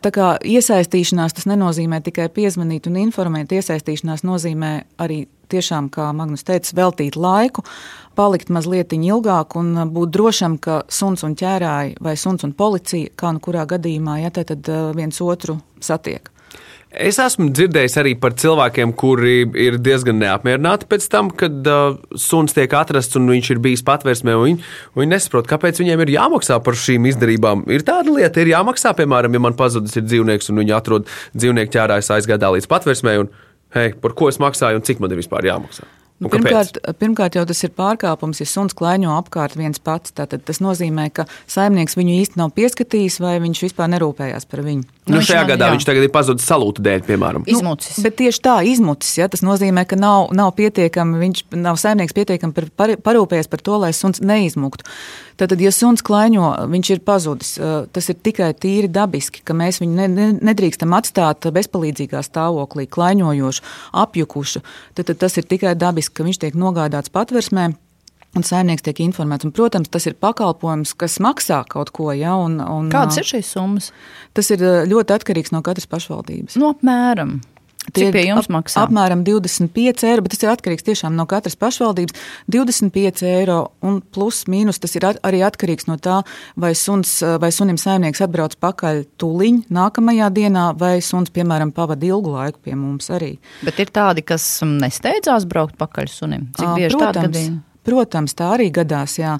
Tā 0.00 0.12
kā 0.14 0.30
iesaistīšanās 0.40 1.34
tas 1.36 1.46
nenozīmē 1.50 2.00
tikai 2.04 2.30
piezvanīt 2.32 2.88
un 2.88 2.96
informēt. 3.02 3.52
Iesaistīšanās 3.52 4.24
nozīmē 4.24 4.72
arī 5.02 5.26
tiešām, 5.52 5.90
kā 5.92 6.08
Magnus 6.16 6.46
teica, 6.46 6.72
veltīt 6.78 7.18
laiku, 7.20 7.64
palikt 8.16 8.52
mazliet 8.54 8.94
ilgāk 8.96 9.56
un 9.60 9.74
būt 9.92 10.14
drošam, 10.16 10.56
ka 10.62 10.82
suns 10.88 11.24
un 11.26 11.36
ķērāji 11.36 11.98
vai 12.00 12.16
suns 12.16 12.46
un 12.46 12.54
policija, 12.56 13.12
kā 13.16 13.34
nu 13.36 13.42
kurā 13.44 13.66
gadījumā, 13.68 14.20
ja 14.22 14.30
tad 14.32 14.56
eh, 14.56 14.82
viens 14.96 15.20
otru 15.20 15.58
satiek. 15.80 16.30
Es 16.90 17.20
esmu 17.22 17.52
dzirdējis 17.54 17.94
arī 18.00 18.16
par 18.18 18.32
cilvēkiem, 18.34 18.96
kuri 18.98 19.44
ir 19.62 19.76
diezgan 19.78 20.16
neapmierināti 20.18 20.88
pēc 20.90 21.04
tam, 21.12 21.28
kad 21.30 21.68
uh, 21.70 22.00
suns 22.18 22.56
tiek 22.56 22.72
atrasts 22.74 23.14
un 23.20 23.30
viņš 23.30 23.50
ir 23.54 23.60
bijis 23.62 23.84
patvērsmē. 23.86 24.34
Viņi, 24.40 24.66
viņi 24.98 25.12
nesaprot, 25.12 25.46
kāpēc 25.50 25.78
viņiem 25.84 26.02
ir 26.02 26.12
jāmaksā 26.16 26.58
par 26.66 26.78
šīm 26.80 27.06
izdarībām. 27.12 27.62
Ir 27.70 27.86
tāda 27.86 28.10
lieta, 28.16 28.42
ir 28.42 28.50
jāmaksā, 28.56 28.96
piemēram, 28.98 29.38
ja 29.38 29.44
man 29.46 29.54
pazudis 29.58 29.94
dzīvnieks 30.02 30.50
un 30.50 30.64
viņi 30.64 30.76
atrod 30.80 31.06
dzīvnieku 31.38 31.76
ķērājas 31.78 32.10
aizgādā 32.18 32.50
līdz 32.56 32.66
patvērsmē. 32.74 33.16
Un, 33.22 33.30
hei, 33.78 33.94
par 33.94 34.18
ko 34.18 34.32
es 34.32 34.42
maksāju 34.42 34.82
un 34.82 34.86
cik 34.90 34.98
man 34.98 35.14
ir 35.14 35.22
vispār 35.22 35.46
jāmaksā? 35.46 35.86
Nu, 36.20 36.28
pirmkārt, 36.28 36.76
pirmkārt, 37.00 37.36
jau 37.38 37.46
tas 37.48 37.62
ir 37.64 37.70
pārkāpums, 37.72 38.42
ja 38.42 38.46
suns 38.48 38.74
klaiņo 38.76 39.14
apkārt 39.16 39.56
viens 39.56 39.80
pats. 39.80 40.12
Tātad 40.12 40.44
tas 40.44 40.60
nozīmē, 40.60 41.06
ka 41.16 41.24
saimnieks 41.48 41.96
viņu 41.96 42.18
īsti 42.20 42.40
nav 42.40 42.52
pieskatījis, 42.58 43.16
vai 43.24 43.38
viņš 43.40 43.62
vispār 43.64 43.88
nerūpējās 43.94 44.44
par 44.50 44.60
viņu. 44.66 44.84
Nu, 45.10 45.16
nu, 45.16 45.22
šajā 45.24 45.46
gadā 45.48 45.70
jā. 45.70 45.74
viņš 45.74 45.86
tagad 45.88 46.04
ir 46.04 46.12
pazudis 46.12 46.44
salūtu 46.46 46.84
dēļ, 46.84 47.06
piemēram. 47.08 47.46
Nu, 47.46 47.50
izmucis. 47.50 47.96
Nu, 47.96 48.04
bet 48.04 48.18
tieši 48.20 48.42
tā, 48.44 48.58
izmucis. 48.68 49.16
Ja, 49.16 49.30
tas 49.32 49.40
nozīmē, 49.46 49.86
ka 49.88 49.96
nav, 49.98 50.28
nav 50.36 50.52
pietiekami, 50.60 51.18
viņš 51.24 51.42
nav 51.56 51.80
saimnieks 51.80 52.14
pietiekami 52.16 52.54
par, 52.54 52.68
par, 52.76 52.94
parūpējies 53.08 53.50
par 53.50 53.64
to, 53.64 53.80
lai 53.80 53.90
suns 53.96 54.20
neizmuktu. 54.20 54.86
Tātad, 55.40 55.62
ja 55.64 55.72
suns 55.72 56.02
klaiņo, 56.04 56.50
viņš 56.68 56.90
ir 56.92 57.00
pazudis. 57.00 57.54
Tas 57.94 58.10
ir 58.12 58.18
tikai 58.20 58.50
tīri 58.60 58.90
dabiski, 58.92 59.40
ka 59.40 59.56
mēs 59.56 59.80
viņu 59.80 59.96
ne, 59.96 60.08
ne, 60.12 60.26
nedrīkstam 60.50 60.92
atstāt 60.98 61.48
bezpalīdzīgā 61.56 62.20
stāvoklī, 62.26 62.84
klaiņojošu, 62.92 63.64
apjukušu. 64.04 64.60
Tad, 64.98 65.08
tad 65.08 65.22
tas 65.24 65.40
ir 65.40 65.48
tikai 65.48 65.72
dabiski, 65.80 66.09
ka 66.14 66.26
viņš 66.26 66.40
tiek 66.42 66.58
nogādāts 66.58 67.12
patversmē. 67.12 67.70
Un 68.38 68.44
saimnieks 68.46 68.84
tiek 68.86 69.00
informēts. 69.02 69.48
Un, 69.48 69.50
protams, 69.54 69.90
tas 69.90 70.04
ir 70.06 70.14
pakalpojums, 70.22 70.92
kas 70.94 71.18
maksā 71.22 71.64
kaut 71.70 71.90
ko. 71.96 72.12
Ja, 72.14 72.36
un, 72.38 72.60
un, 72.62 72.86
Kādas 72.92 73.18
ir 73.18 73.26
šīs 73.26 73.50
summas? 73.56 73.90
Tas 74.38 74.52
ir 74.54 74.62
ļoti 74.86 75.16
atkarīgs 75.16 75.50
no 75.50 75.64
katras 75.66 75.90
pašvaldības. 75.90 76.54
No 76.60 76.70
nu, 76.70 76.78
apmēram. 77.88 78.12
Cik 78.12 78.14
pie 78.14 78.24
jums 78.28 78.48
maksā? 78.52 78.82
Ap, 78.82 78.90
apmēram 78.90 79.22
25 79.24 80.04
eiro, 80.08 80.24
bet 80.24 80.34
tas 80.34 80.44
ir 80.44 80.50
atkarīgs 80.52 80.84
tiešām 80.86 81.16
no 81.16 81.26
katras 81.26 81.56
pašvaldības. 81.56 82.14
25 82.52 83.24
eiro 83.28 83.72
un 83.82 84.00
plus 84.00 84.44
mīnus 84.50 84.80
tas 84.80 84.94
ir 84.96 85.06
at, 85.08 85.20
arī 85.26 85.42
atkarīgs 85.46 85.88
no 85.88 85.96
tā, 85.96 86.20
vai, 86.56 86.74
suns, 86.74 87.20
vai 87.40 87.50
sunim 87.54 87.78
saimnieks 87.80 88.22
atbrauc 88.26 88.56
pakaļ 88.60 89.04
tūliņ 89.20 89.64
nākamajā 89.72 90.30
dienā, 90.36 90.70
vai 90.78 90.98
suns, 91.00 91.32
piemēram, 91.34 91.72
pavada 91.72 92.06
ilgu 92.06 92.36
laiku 92.36 92.60
pie 92.64 92.76
mums 92.76 93.10
arī. 93.10 93.36
Bet 93.64 93.80
ir 93.80 93.92
tādi, 93.94 94.24
kas 94.26 94.60
mm, 94.64 94.78
nesteidzās 94.84 95.48
braukt 95.50 95.78
pakaļ 95.80 96.12
sunim? 96.12 96.48
Cik 96.58 96.76
bieži 96.76 97.00
tādi 97.00 97.26
gadījumi? 97.26 97.60
Protams, 97.80 98.34
tā 98.36 98.50
arī 98.58 98.66
gadās. 98.76 99.14
Jā. 99.16 99.38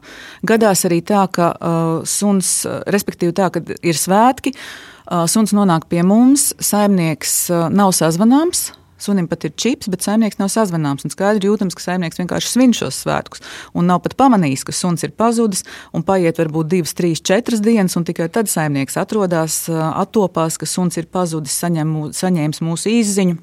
Gadās 0.48 0.86
arī 0.88 1.02
tā, 1.04 1.26
ka 1.28 1.50
uh, 1.52 1.90
suns, 2.08 2.62
respektīvi 2.88 3.34
tā, 3.36 3.50
ka 3.52 3.60
ir 3.60 3.98
svētki, 4.00 4.54
uh, 4.56 4.89
suns 5.30 5.54
nonāk 5.56 5.88
pie 5.90 6.04
mums, 6.06 6.52
saimnieks 6.62 7.34
uh, 7.50 7.66
nav 7.72 7.94
sazvanāms. 7.96 8.70
Sunim 9.00 9.24
pat 9.30 9.46
ir 9.48 9.54
čips, 9.56 9.88
bet 9.88 10.04
saimnieks 10.04 10.36
nav 10.36 10.50
sazvanāms. 10.52 11.06
Skaidri 11.08 11.48
jūtams, 11.48 11.72
ka 11.72 11.86
saimnieks 11.86 12.20
vienkārši 12.20 12.50
svin 12.52 12.74
šos 12.76 12.98
svētkus. 13.00 13.40
Un 13.72 13.88
nav 13.88 14.02
pat 14.04 14.14
pamanījis, 14.20 14.66
ka 14.68 14.76
suns 14.76 15.06
ir 15.06 15.14
pazudis. 15.16 15.64
Un 15.96 16.04
paiet 16.04 16.38
varbūt 16.38 16.68
divas, 16.70 16.92
trīs, 16.98 17.24
četras 17.24 17.64
dienas, 17.64 17.96
un 17.96 18.04
tikai 18.08 18.28
tad 18.32 18.52
saimnieks 18.52 19.00
atrodas, 19.00 19.62
uh, 19.72 19.88
attopās, 20.02 20.60
ka 20.60 20.68
suns 20.68 21.00
ir 21.00 21.08
pazudis, 21.08 21.56
saņem, 21.64 21.96
saņēmis 22.16 22.62
mūsu 22.66 22.92
izziņu 23.00 23.40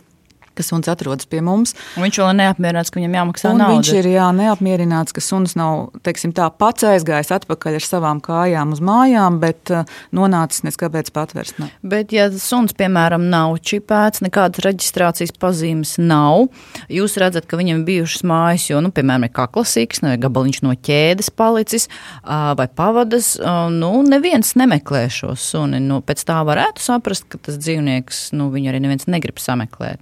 ka 0.57 0.65
suns 0.65 0.89
atrodas 0.91 1.29
pie 1.29 1.43
mums. 1.45 1.75
Un 1.97 2.07
viņš 2.07 2.21
vēl 2.21 2.31
ir 2.33 2.39
neapmierināts, 2.41 2.91
ka 2.93 2.99
viņam 2.99 3.17
jāmaksā 3.19 3.53
un 3.53 3.61
nauda. 3.61 3.77
Viņš 3.77 3.91
ir 3.99 4.09
jā, 4.11 4.27
neapmierināts, 4.35 5.15
ka 5.15 5.23
suns 5.23 5.55
nav 5.59 5.87
teiksim, 6.05 6.33
tā, 6.37 6.49
pats 6.51 6.85
aizgājis 6.87 7.33
atpakaļ 7.37 7.77
ar 7.79 7.85
savām 7.85 8.21
kājām 8.23 8.73
uz 8.75 8.81
mājām, 8.83 9.39
bet 9.43 9.73
uh, 9.73 9.87
nonācis 10.15 10.65
neskāpēc 10.67 11.11
patversmē. 11.15 11.69
Bet, 11.87 12.13
ja 12.15 12.27
suns, 12.33 12.75
piemēram, 12.77 13.27
nav 13.31 13.57
čipēts, 13.65 14.23
nekādas 14.25 14.63
reģistrācijas 14.65 15.35
pazīmes 15.39 15.95
nav, 16.01 16.47
jūs 16.91 17.17
redzat, 17.21 17.47
ka 17.49 17.59
viņam 17.59 17.81
ir 17.81 17.87
bijušas 17.91 18.25
mājas, 18.27 18.67
jo, 18.71 18.81
nu, 18.83 18.91
piemēram, 18.95 19.27
ir 19.27 19.33
kaklasīgs, 19.35 20.01
vai 20.05 20.15
gabaliņš 20.21 20.61
no 20.65 20.75
ķēdes 20.87 21.31
palicis, 21.37 21.87
vai 22.23 22.67
pavadas, 22.67 23.35
nu, 23.73 23.91
neviens 24.07 24.55
nemeklē 24.59 25.05
šo 25.13 25.33
suni. 25.39 25.81
Nu, 25.83 26.01
pēc 26.05 26.23
tā 26.27 26.39
varētu 26.47 26.83
saprast, 26.83 27.27
ka 27.31 27.41
tas 27.49 27.59
dzīvnieks, 27.61 28.29
nu, 28.37 28.49
viņu 28.53 28.71
arī 28.71 28.83
neviens 28.83 29.07
negrib 29.09 29.41
sameklēt. 29.41 30.01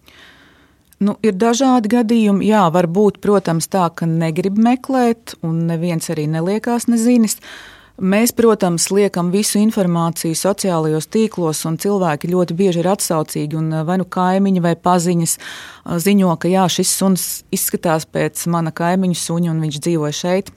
Nu, 1.03 1.17
ir 1.25 1.35
dažādi 1.35 1.91
gadījumi. 1.91 2.47
Jā, 2.47 2.65
var 2.71 2.87
būt, 2.87 3.19
protams, 3.23 3.67
tā, 3.67 3.89
ka 3.91 4.07
negrib 4.07 4.55
meklēt, 4.61 5.35
un 5.43 5.65
neviens 5.67 6.07
arī 6.13 6.27
neliekās 6.31 6.87
nezinis. 6.87 7.41
Mēs, 7.95 8.33
protams, 8.35 8.89
liekam 8.91 9.29
visu 9.31 9.59
informāciju 9.59 10.35
sociālajos 10.35 11.07
tīklos, 11.11 11.61
un 11.67 11.77
cilvēki 11.79 12.31
ļoti 12.31 12.55
bieži 12.59 12.81
ir 12.83 12.89
atsaucīgi. 12.91 13.61
Vai 13.87 13.99
nu 14.01 14.07
kaimiņi 14.07 14.63
vai 14.63 14.75
paziņas 14.75 15.37
ziņo, 16.03 16.35
ka 16.39 16.51
jā, 16.51 16.67
šis 16.71 16.91
suns 16.91 17.27
izskatās 17.55 18.07
pēc 18.07 18.47
mana 18.51 18.75
kaimiņa 18.75 19.19
suņa, 19.19 19.51
un 19.51 19.63
viņš 19.67 19.81
dzīvo 19.83 20.11
šeit. 20.15 20.51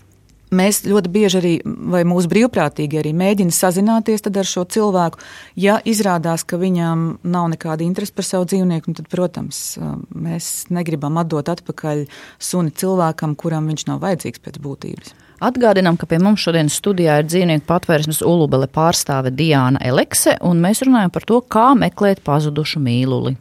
Mēs 0.55 0.81
ļoti 0.89 1.13
bieži 1.13 1.39
arī, 1.41 1.53
vai 1.65 2.05
mūsu 2.09 2.31
brīvprātīgi 2.33 3.01
arī 3.01 3.13
mēģina 3.17 3.53
sazināties 3.53 4.25
ar 4.29 4.49
šo 4.49 4.65
cilvēku. 4.65 5.21
Ja 5.61 5.79
izrādās, 5.85 6.45
ka 6.49 6.57
viņam 6.61 7.07
nav 7.23 7.49
nekāda 7.53 7.85
interese 7.85 8.15
par 8.17 8.25
savu 8.25 8.49
dzīvnieku, 8.49 8.97
tad, 8.97 9.09
protams, 9.13 9.79
mēs 10.15 10.69
negribam 10.73 11.21
atdot 11.21 11.49
atpakaļ 11.53 12.07
suni 12.41 12.73
cilvēkam, 12.73 13.37
kuram 13.37 13.69
viņš 13.69 13.89
nav 13.91 14.05
vajadzīgs 14.05 14.45
pēc 14.45 14.61
būtības. 14.65 15.17
Atgādinām, 15.39 15.95
ka 15.95 16.09
pie 16.11 16.19
mums 16.19 16.43
šodienas 16.43 16.75
studijā 16.81 17.21
ir 17.21 17.29
dzīvnieku 17.29 17.63
patvērsmes 17.69 18.25
ulubele 18.27 18.67
pārstāve 18.67 19.31
Diana 19.31 19.79
Elekse, 19.87 20.35
un 20.43 20.59
mēs 20.65 20.83
runājam 20.83 21.13
par 21.15 21.27
to, 21.29 21.39
kā 21.47 21.69
meklēt 21.79 22.25
pazudušu 22.27 22.83
mīluli. 22.83 23.37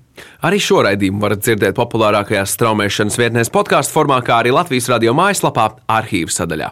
Arī 0.45 0.59
šo 0.61 0.83
raidījumu 0.85 1.21
varat 1.23 1.41
dzirdēt 1.41 1.77
populārākajās 1.77 2.53
straumēšanas 2.53 3.17
vietnēs 3.17 3.53
podkāstu 3.53 3.97
formā, 3.97 4.19
kā 4.25 4.41
arī 4.43 4.53
Latvijas 4.53 4.91
radio 4.93 5.17
mājaslapā, 5.17 5.71
arhīvu 5.97 6.33
sadaļā. 6.33 6.69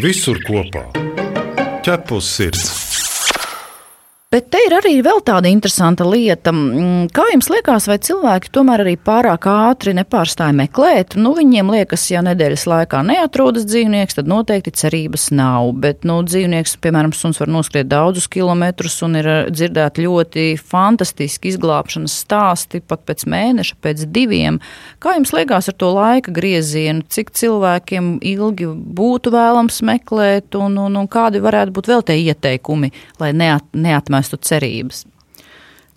Visur 0.00 0.38
kopā- 0.46 0.86
ķepus 1.84 2.24
sirds. 2.24 2.81
Bet 4.32 4.46
te 4.48 4.62
ir 4.64 4.72
arī 4.72 4.94
vēl 5.04 5.18
tāda 5.26 5.50
interesanta 5.52 6.06
lieta. 6.08 6.54
Mm, 6.56 7.10
kā 7.12 7.26
jums 7.34 7.50
liekas, 7.52 7.84
vai 7.90 7.98
cilvēki 8.00 8.48
tomēr 8.56 8.80
arī 8.80 8.94
pārāk 8.96 9.44
ātri 9.44 9.92
nepārstāja 9.92 10.54
meklēt? 10.56 11.18
Nu, 11.20 11.34
viņiem 11.36 11.68
liekas, 11.74 12.06
ja 12.08 12.22
nedēļas 12.24 12.64
laikā 12.70 13.02
neatrodas 13.04 13.66
dzīvnieks, 13.68 14.16
tad 14.16 14.30
noteikti 14.32 14.72
cerības 14.80 15.26
nav. 15.36 15.74
Bet 15.84 16.06
nu, 16.08 16.16
dzīvnieks, 16.24 16.78
piemēram, 16.80 17.12
suns 17.12 17.42
var 17.42 17.52
noskriet 17.52 17.90
daudzus 17.90 18.30
kilometrus 18.32 18.96
un 19.04 19.18
ir 19.20 19.28
eh, 19.28 19.42
dzirdēti 19.52 20.06
ļoti 20.06 20.46
fantastiski 20.56 21.52
izglābšanas 21.52 22.16
stāsti 22.24 22.80
pat 22.80 23.04
pēc 23.10 23.26
mēneša, 23.28 23.76
pēc 23.84 24.06
diviem. 24.16 24.62
Kā 24.96 25.18
jums 25.18 25.34
liekas 25.36 25.68
ar 25.68 25.76
to 25.76 25.92
laika 25.92 26.32
griezienu, 26.32 27.04
cik 27.04 27.34
cilvēkiem 27.36 28.14
ilgi 28.32 28.72
būtu 28.96 29.36
vēlams 29.36 29.84
meklēt 29.92 30.56
un, 30.56 30.80
un, 30.88 30.98
un 31.04 31.12
kādi 31.12 31.44
varētu 31.44 31.76
būt 31.76 31.92
vēl 31.92 32.08
tie 32.08 32.18
ieteikumi, 32.32 32.94
lai 33.20 33.34
neat, 33.36 33.68
neatmest 33.76 34.21
nemestu 34.22 34.38
cerības. 34.38 35.04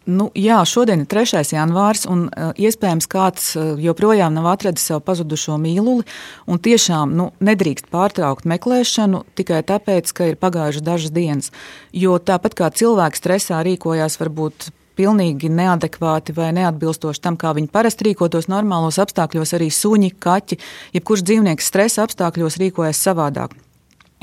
Nu, 0.05 0.29
jā, 0.37 0.59
šodien 0.69 1.01
ir 1.01 1.07
3. 1.09 1.41
janvārs, 1.49 2.03
un 2.05 2.27
uh, 2.29 2.51
iespējams 2.53 3.07
kāds 3.09 3.55
uh, 3.57 3.73
joprojām 3.81 4.35
nav 4.35 4.51
atradis 4.51 4.85
savu 4.85 5.01
pazudušo 5.01 5.57
mīluli. 5.57 6.05
Tiešām 6.45 7.15
nu, 7.17 7.31
nedrīkst 7.41 7.89
pārtraukt 7.89 8.45
meklēšanu 8.45 9.23
tikai 9.33 9.63
tāpēc, 9.65 10.13
ka 10.13 10.29
ir 10.29 10.37
pagājušas 10.37 10.85
dažas 10.85 11.15
dienas. 11.15 11.49
Jo 11.89 12.19
tāpat 12.21 12.53
kā 12.53 12.69
cilvēks 12.69 13.23
stresā 13.23 13.63
rīkojās, 13.65 14.19
varbūt 14.21 14.69
pilnīgi 14.95 15.49
neadekvāti 15.49 16.37
vai 16.37 16.53
neatbilstoši 16.53 17.25
tam, 17.25 17.33
kā 17.33 17.57
viņi 17.57 17.73
parasti 17.73 18.11
rīkotos 18.11 18.45
normālos 18.45 19.01
apstākļos, 19.01 19.57
arī 19.57 19.73
suņi, 19.73 20.13
kaķi, 20.21 20.61
jebkurš 20.99 21.25
dzīvnieks 21.25 21.73
stresa 21.73 22.05
apstākļos 22.05 22.61
rīkojas 22.61 23.01
savādāk. 23.09 23.57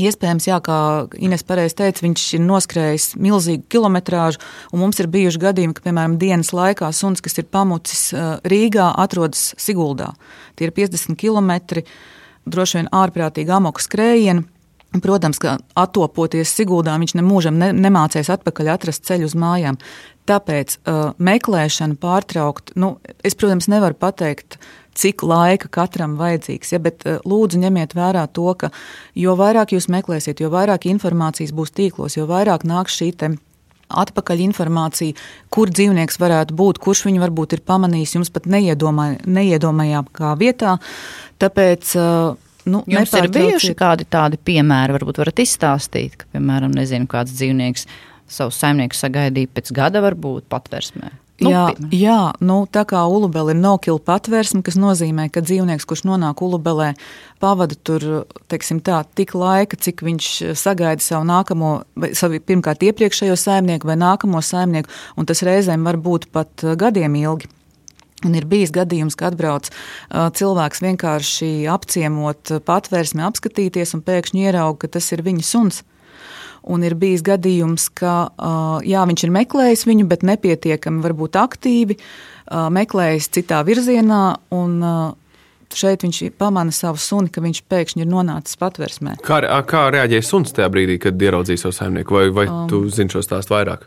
Iespējams, 0.02 0.46
jā, 0.48 0.58
kā 0.64 0.78
Ines 1.22 1.44
pareizi 1.46 1.76
teica, 1.78 2.04
viņš 2.04 2.24
ir 2.38 2.44
noskrējis 2.44 3.08
milzīgu 3.22 3.66
kilometrāžu, 3.72 4.40
un 4.72 4.82
mums 4.84 5.00
ir 5.02 5.10
bijuši 5.12 5.42
gadījumi, 5.42 5.76
ka, 5.76 5.84
piemēram, 5.86 6.18
dienas 6.20 6.52
laikā 6.56 6.90
suns, 6.96 7.22
kas 7.24 7.38
ir 7.40 7.48
pamucis 7.52 8.08
Rīgā, 8.48 8.90
atrodas 9.02 9.52
Siguldā. 9.60 10.12
Tie 10.56 10.68
ir 10.68 10.74
50 10.76 11.18
km, 11.20 11.84
droši 12.48 12.80
vien 12.80 12.90
ārprātīgi 13.02 13.54
amoku 13.54 13.84
skrējienu. 13.84 14.48
Protams, 15.02 15.38
ka 15.40 15.56
attopoties 15.78 16.50
Siguldā, 16.52 16.98
viņš 17.00 17.14
nemūžam 17.16 17.56
ne, 17.56 17.70
nemācīs 17.72 18.28
atpakaļ 18.34 18.74
atrast 18.74 19.06
ceļu 19.08 19.30
uz 19.30 19.34
mājām. 19.40 19.78
Tāpēc 20.28 20.74
uh, 20.76 21.14
meklēšanu 21.16 21.96
pārtraukt, 21.98 22.74
nu, 22.78 22.98
es, 23.24 23.34
protams, 23.34 23.70
nevaru 23.72 23.96
pateikt, 23.98 24.58
uh, 24.58 24.81
cik 24.98 25.24
laika 25.26 25.70
katram 25.72 26.16
vajadzīgs. 26.20 26.74
Ja, 26.74 26.80
bet 26.82 27.06
eh, 27.06 27.20
lūdzu 27.28 27.60
ņemiet 27.62 27.96
vērā 27.98 28.26
to, 28.34 28.50
ka 28.58 28.72
jo 29.18 29.36
vairāk 29.38 29.74
jūs 29.76 29.88
meklēsiet, 29.92 30.42
jo 30.42 30.52
vairāk 30.52 30.86
informācijas 30.90 31.54
būs 31.56 31.74
tīklos, 31.76 32.18
jo 32.18 32.28
vairāk 32.30 32.66
nāks 32.68 33.00
šī 33.00 33.12
atpakaļ 33.92 34.40
informācija, 34.46 35.16
kur 35.52 35.68
dzīvnieks 35.68 36.16
varētu 36.20 36.56
būt, 36.56 36.78
kurš 36.80 37.04
viņu 37.10 37.20
varbūt 37.26 37.58
ir 37.58 37.60
pamanījis, 37.68 38.14
jums 38.16 38.30
pat 38.32 38.48
neiedomā, 38.48 39.18
neiedomājām 39.28 40.08
kā 40.16 40.32
vietā. 40.40 40.78
Tāpēc, 41.42 41.92
eh, 41.98 42.48
Nu, 42.62 42.84
Jums 42.86 43.10
ir 43.18 43.26
bijuši 43.26 43.74
kādi 43.74 44.04
tādi 44.06 44.38
piemēri, 44.38 44.94
varbūt 44.94 45.18
varat 45.18 45.40
izstāstīt, 45.42 46.14
ka, 46.14 46.28
piemēram, 46.30 46.70
nezinu, 46.70 47.08
kāds 47.10 47.34
dzīvnieks 47.34 47.88
savu 48.30 48.54
saimnieku 48.54 48.94
sagaidīja 48.94 49.50
pēc 49.50 49.72
gada, 49.74 49.98
varbūt 50.04 50.46
patversmē. 50.52 51.10
Nu, 51.40 51.50
jā, 51.50 51.62
jā 51.96 52.18
nu, 52.44 52.58
tā 52.70 52.84
kā 52.88 53.00
ulubele 53.08 53.54
ir 53.54 53.58
nokila 53.58 53.98
patvērsme, 54.04 54.60
kas 54.66 54.76
nozīmē, 54.78 55.26
ka 55.32 55.40
dzīvnieks, 55.42 55.86
kurš 55.88 56.04
nonāk 56.06 56.42
ulubelē, 56.44 56.92
pavada 57.42 57.74
tur 57.74 58.26
tā, 58.52 58.98
tik 59.16 59.34
laika, 59.34 59.78
cik 59.80 60.04
viņš 60.04 60.28
sagaida 60.58 61.02
savu 61.02 61.26
nākamo, 61.26 61.72
savu 62.18 62.38
pirmkārt 62.38 62.84
iepriekšējo 62.86 63.38
saimnieku 63.40 63.88
vai 63.88 63.96
nākamo 63.98 64.44
saimnieku, 64.44 64.92
un 65.16 65.26
tas 65.26 65.42
reizēm 65.46 65.88
var 65.88 65.98
būt 65.98 66.28
pat 66.36 66.66
gadiem 66.78 67.16
ilgi. 67.24 67.50
Un 68.22 68.36
ir 68.38 68.46
bijis 68.46 68.70
gadījums, 68.70 69.16
kad 69.18 69.32
atbrauc 69.32 69.66
uh, 69.72 70.28
cilvēks 70.30 70.84
vienkārši 70.84 71.48
apciemot 71.72 72.52
patvērsmi, 72.68 73.24
apskatīties, 73.26 73.96
un 73.96 74.04
pēkšņi 74.06 74.46
ierauga, 74.46 74.84
ka 74.84 74.92
tas 74.98 75.10
ir 75.10 75.24
viņa 75.26 75.46
suns. 75.48 75.82
Un 76.70 76.84
ir 76.86 76.94
bijis 76.94 77.24
gadījums, 77.26 77.88
ka 77.98 78.28
jā, 78.86 79.06
viņš 79.08 79.24
ir 79.26 79.34
meklējis 79.34 79.86
viņu, 79.88 80.06
bet 80.10 80.22
nepietiekami 80.26 81.02
varbūt 81.02 81.38
aktīvi, 81.40 81.98
meklējis 82.50 83.32
citā 83.34 83.64
virzienā. 83.66 84.22
Un, 84.54 84.78
šeit 85.76 86.04
viņš 86.04 86.22
pamana 86.38 86.72
savu 86.74 87.00
suni, 87.00 87.30
ka 87.32 87.42
viņš 87.44 87.62
pēkšņi 87.70 88.04
ir 88.04 88.10
nonācis 88.10 88.58
patversmē. 88.60 89.16
Kā, 89.24 89.40
kā 89.68 89.86
reaģēja 89.94 90.26
suns 90.26 90.54
tajā 90.56 90.68
brīdī, 90.72 90.98
kad 91.02 91.16
ieraudzīja 91.16 91.64
savu 91.64 91.76
saimnieku, 91.76 92.18
vai, 92.18 92.28
vai 92.34 92.46
um, 92.50 92.66
tu 92.70 92.84
zini 92.92 93.12
šo 93.12 93.22
stāstu 93.24 93.56
vairāk? 93.56 93.86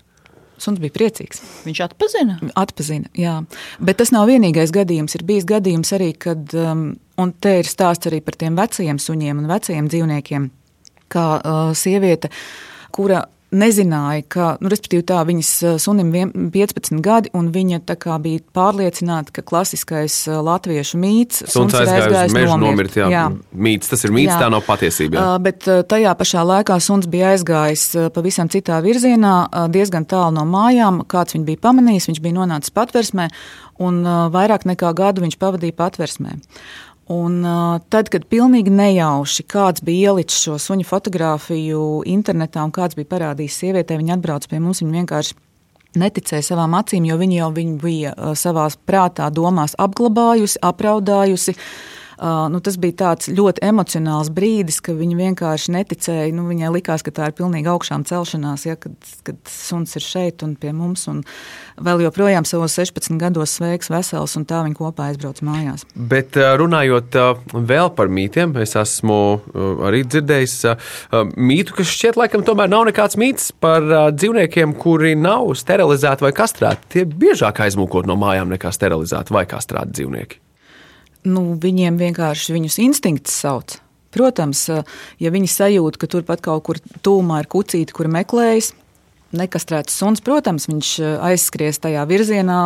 Suns 0.62 0.80
bija 0.80 0.94
priecīgs. 0.96 1.42
Viņš 1.66 1.82
atpazina. 1.84 2.38
Atpazina, 2.56 3.10
jā. 3.20 3.38
Bet 3.84 4.00
tas 4.00 4.14
nav 4.16 4.30
vienīgais 4.32 4.72
gadījums. 4.76 5.18
Ir 5.18 5.26
bijis 5.28 5.48
gadījums 5.50 5.92
arī, 5.98 6.14
kad, 6.18 6.48
um, 6.56 6.88
un 7.20 7.34
te 7.44 7.58
ir 7.60 7.70
stāsts 7.70 8.08
arī 8.10 8.22
par 8.24 8.40
tiem 8.40 8.56
vecajiem 8.60 9.02
suņiem 9.02 9.44
un 9.44 9.52
vecajiem 9.52 9.90
dzīvniekiem, 9.92 10.48
kā 11.16 11.30
uh, 11.40 11.72
sieviete, 11.78 12.32
kura 12.96 13.24
nezināja, 13.56 14.24
ka, 14.28 14.46
nu, 14.64 14.70
respektīvi, 14.72 15.06
tā 15.08 15.22
viņas 15.28 15.50
sunim 15.82 16.12
vien- 16.14 16.32
15 16.52 17.02
gadi, 17.04 17.30
un 17.38 17.52
viņa 17.54 17.82
bija 18.22 18.40
pārliecināta, 18.56 19.32
ka 19.32 19.42
klasiskais 19.46 20.26
latviešu 20.28 21.00
mīts 21.00 21.44
Suns 21.52 21.74
ir 21.74 21.86
aizgāja 21.86 22.26
uz 22.26 22.34
mežu 22.36 22.58
nomirt. 22.60 22.98
Jā. 23.00 23.10
jā. 23.12 23.26
Mīts, 23.54 23.90
tas 23.92 24.04
ir 24.04 24.12
mīts, 24.12 24.34
Jā. 24.34 24.40
tā 24.46 24.50
nav 24.52 24.66
patiesība. 24.68 25.20
Jā. 25.20 25.42
Bet 25.42 25.64
tajā 25.64 26.16
pašā 26.18 26.44
laikā 26.46 26.80
suns 26.82 27.08
bija 27.08 27.34
aizgājis 27.36 28.12
pavisam 28.16 28.50
citā 28.50 28.82
virzienā, 28.84 29.70
diezgan 29.72 30.06
tālu 30.06 30.34
no 30.40 30.46
mājām. 30.50 31.04
Kāds 31.06 31.38
viņu 31.38 31.46
bija 31.46 31.64
pamanījis, 31.70 32.10
viņš 32.12 32.22
bija 32.22 32.40
nonācis 32.40 32.74
patversmē, 32.76 33.30
un 33.80 34.04
vairāk 34.34 34.68
nekā 34.68 34.94
gadu 34.96 35.22
viņš 35.26 35.40
pavadīja 35.40 35.78
patversmē. 35.78 36.40
Un, 37.14 37.42
uh, 37.46 37.80
tad, 37.94 38.10
kad 38.10 38.24
pilnīgi 38.26 38.72
nejauši 38.74 39.46
kāds 39.46 39.84
bija 39.86 40.12
ielicis 40.12 40.42
šo 40.48 40.56
suņu 40.62 40.88
fotografiju 40.90 41.82
internetā 42.10 42.64
un 42.66 42.74
kāds 42.74 42.98
bija 42.98 43.12
parādījis 43.12 43.60
sievietē, 43.62 44.00
viņa 44.02 44.18
atbrauca 44.18 44.50
pie 44.50 44.62
mums. 44.64 44.82
Viņa 44.82 45.04
vienkārši 45.04 45.38
neticēja 46.02 46.48
savām 46.50 46.74
acīm, 46.80 47.06
jo 47.06 47.20
viņa 47.22 47.38
jau 47.44 47.52
viņu 47.56 47.76
bija 47.84 48.16
savā 48.36 48.66
prātā, 48.90 49.30
domās 49.30 49.78
apglabājusi, 49.80 50.64
apraudājusi. 50.66 51.54
Uh, 51.54 51.95
nu, 52.22 52.62
tas 52.64 52.78
bija 52.82 52.98
tāds 53.02 53.30
ļoti 53.32 53.64
emocionāls 53.66 54.32
brīdis, 54.34 54.82
ka 54.84 54.96
viņa 54.96 55.18
vienkārši 55.20 55.76
neticēja. 55.76 56.34
Nu, 56.36 56.48
viņai 56.50 56.72
likās, 56.78 57.04
ka 57.06 57.14
tā 57.16 57.30
ir 57.30 57.36
pilnīgi 57.38 57.70
augšām 57.72 58.06
celšanās, 58.08 58.66
ja, 58.68 58.78
kad, 58.80 58.96
kad 59.28 59.40
suns 59.52 59.96
ir 60.00 60.06
šeit 60.06 60.46
un 60.46 60.56
pie 60.60 60.72
mums. 60.76 61.08
Un 61.12 61.24
vēl 61.82 62.06
joprojām 62.06 62.48
savos 62.48 62.78
16 62.78 63.20
gados 63.22 63.58
sveiks, 63.58 63.92
vesels, 63.92 64.36
un 64.40 64.48
tā 64.48 64.62
viņa 64.66 64.80
kopā 64.80 65.10
aizbrauc 65.12 65.42
mājās. 65.46 65.86
Bet 65.96 66.38
runājot 66.38 67.20
vēl 67.54 67.92
par 67.98 68.12
mītiem, 68.12 68.56
es 68.64 68.76
esmu 68.80 69.20
arī 69.86 70.06
dzirdējis 70.08 70.58
mītu, 71.36 71.76
kas 71.80 71.92
šķiet, 71.92 72.20
laikam, 72.22 72.46
tomēr 72.48 72.72
nav 72.72 72.88
nekāds 72.90 73.20
mīts 73.20 73.52
par 73.60 73.86
dzīvniekiem, 74.16 74.78
kuri 74.80 75.16
nav 75.20 75.52
sterilizēti 75.60 76.26
vai 76.26 76.34
kastrēti. 76.36 76.92
Tie 76.96 77.06
biežāk 77.10 77.64
aizmūkot 77.66 78.08
no 78.10 78.18
mājām 78.20 78.52
nekā 78.56 78.72
sterilizēti 78.76 79.36
vai 79.36 79.46
kastrēti 79.50 80.00
dzīvnieki. 80.00 80.42
Nu, 81.30 81.54
viņiem 81.62 82.00
vienkārši 82.02 82.56
viņus 82.56 82.80
instinkts 82.86 83.36
sauc. 83.44 83.80
Protams, 84.16 84.70
ja 85.20 85.32
viņi 85.34 85.52
sajūt, 85.52 86.00
ka 86.00 86.08
turpat 86.08 86.44
kaut 86.46 86.64
kur 86.70 86.80
tūmā 87.04 87.42
ir 87.44 87.52
kucīte, 87.52 87.92
kur 87.96 88.08
meklējas, 88.08 88.72
nekastrēts 89.36 89.96
suns, 90.00 90.22
protams, 90.24 90.68
viņš 90.70 90.92
aizskries 91.28 91.82
tajā 91.84 92.06
virzienā, 92.08 92.60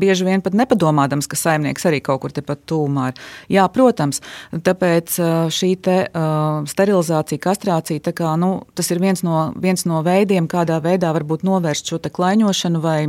bieži 0.00 0.26
vien 0.28 0.44
pat 0.44 0.56
nepadomādams, 0.56 1.28
ka 1.30 1.38
saimnieks 1.38 1.86
arī 1.88 2.00
kaut 2.04 2.22
kur 2.24 2.34
tepat 2.34 2.62
tūmā 2.70 3.10
ir. 3.10 3.22
Jā, 3.52 3.66
protams, 3.72 4.22
tāpēc 4.52 5.18
šī 5.52 5.72
te, 5.84 5.98
uh, 6.08 6.62
sterilizācija, 6.70 7.42
kastrācija, 7.44 8.14
kā, 8.16 8.34
nu, 8.40 8.52
tas 8.78 8.90
ir 8.94 9.02
viens 9.02 9.24
no, 9.26 9.50
viens 9.60 9.84
no 9.88 10.04
veidiem, 10.06 10.48
kādā 10.50 10.80
veidā 10.84 11.12
varbūt 11.16 11.44
novērst 11.46 11.92
šo 11.92 12.00
klaiņošanu 12.00 12.80
vai 12.80 13.00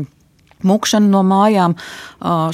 Mukšana 0.67 1.11
no 1.11 1.23
mājām 1.27 1.75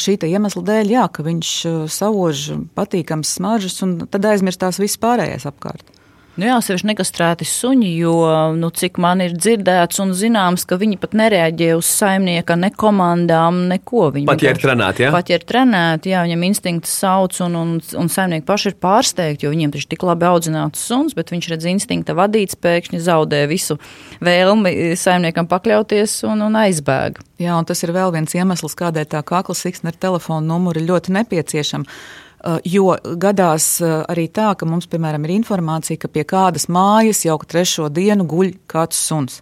šī 0.02 0.18
iemesla 0.30 0.64
dēļ, 0.70 0.94
jā, 0.96 1.06
ka 1.12 1.26
viņš 1.28 1.52
sauž 1.94 2.48
patīkams 2.78 3.38
smaržas, 3.40 3.82
un 3.86 4.00
tad 4.06 4.26
aizmirstās 4.32 4.82
viss 4.82 5.00
pārējais 5.02 5.48
apkārt. 5.50 5.97
Nu 6.38 6.46
jā, 6.46 6.58
sevišķi 6.62 6.92
nekastrēti 6.92 7.46
suņi, 7.50 7.88
jo, 7.98 8.14
nu, 8.54 8.68
cik 8.70 9.00
man 9.02 9.24
ir 9.26 9.34
dzirdēts 9.34 9.98
un 10.04 10.12
zināms, 10.14 10.68
ka 10.70 10.78
viņi 10.78 11.00
pat 11.02 11.16
nereaģē 11.18 11.72
uz 11.74 11.88
saimnieka, 11.90 12.54
ne 12.62 12.70
komandām, 12.70 13.64
neko. 13.72 14.12
Viņi 14.14 14.30
Pat 14.30 14.46
ja 14.46 14.52
ir 14.54 14.62
trenēti, 14.62 15.08
jā? 15.08 15.10
Pat 15.16 15.32
ja 15.32 15.40
ir 15.40 15.46
trenēti, 15.50 16.12
jā, 16.14 16.22
viņam 16.28 16.44
instinkts 16.46 16.94
sauc, 17.02 17.40
un, 17.42 17.58
un, 17.58 17.72
un 17.82 18.12
saimnieki 18.14 18.46
paši 18.46 18.70
ir 18.70 18.78
pārsteigti, 18.86 19.48
jo 19.48 19.54
viņiem 19.56 19.74
taču 19.74 19.90
tik 19.96 20.06
labi 20.06 20.30
audzināts 20.30 20.86
suns, 20.86 21.18
bet 21.18 21.34
viņš 21.34 21.50
redz 21.56 21.66
instinkta 21.74 22.14
vadīts, 22.18 22.60
pēkšņi 22.62 23.02
zaudē 23.08 23.42
visu 23.50 23.80
vēlmi 24.22 24.94
saimniekam 24.94 25.50
pakļauties 25.50 26.20
un, 26.30 26.46
un 26.46 26.62
aizbēg. 26.62 27.18
Jā, 27.42 27.58
un 27.58 27.66
tas 27.66 27.82
ir 27.82 27.96
vēl 27.98 28.14
viens 28.14 28.38
iemesls, 28.38 28.78
kādēļ 28.78 29.10
tā 29.10 29.26
kakla 29.26 29.58
siksna 29.58 29.90
ar 29.90 29.98
telefonu 30.06 30.54
numuru 30.54 30.86
ir 30.86 30.90
ļoti 30.94 31.18
nepieciešama. 31.18 31.98
Uh, 32.38 32.60
Jo 32.66 32.94
gadās 33.18 33.80
uh, 33.82 34.04
arī 34.06 34.28
tā, 34.30 34.52
ka 34.54 34.68
mums, 34.70 34.86
piemēram, 34.92 35.24
ir 35.26 35.40
informācija, 35.40 35.98
ka 35.98 36.10
pie 36.12 36.22
kādas 36.28 36.68
mājas 36.70 37.24
jau 37.26 37.38
trešo 37.42 37.88
dienu 37.90 38.28
guļ 38.30 38.52
kāds 38.70 39.00
suns. 39.10 39.40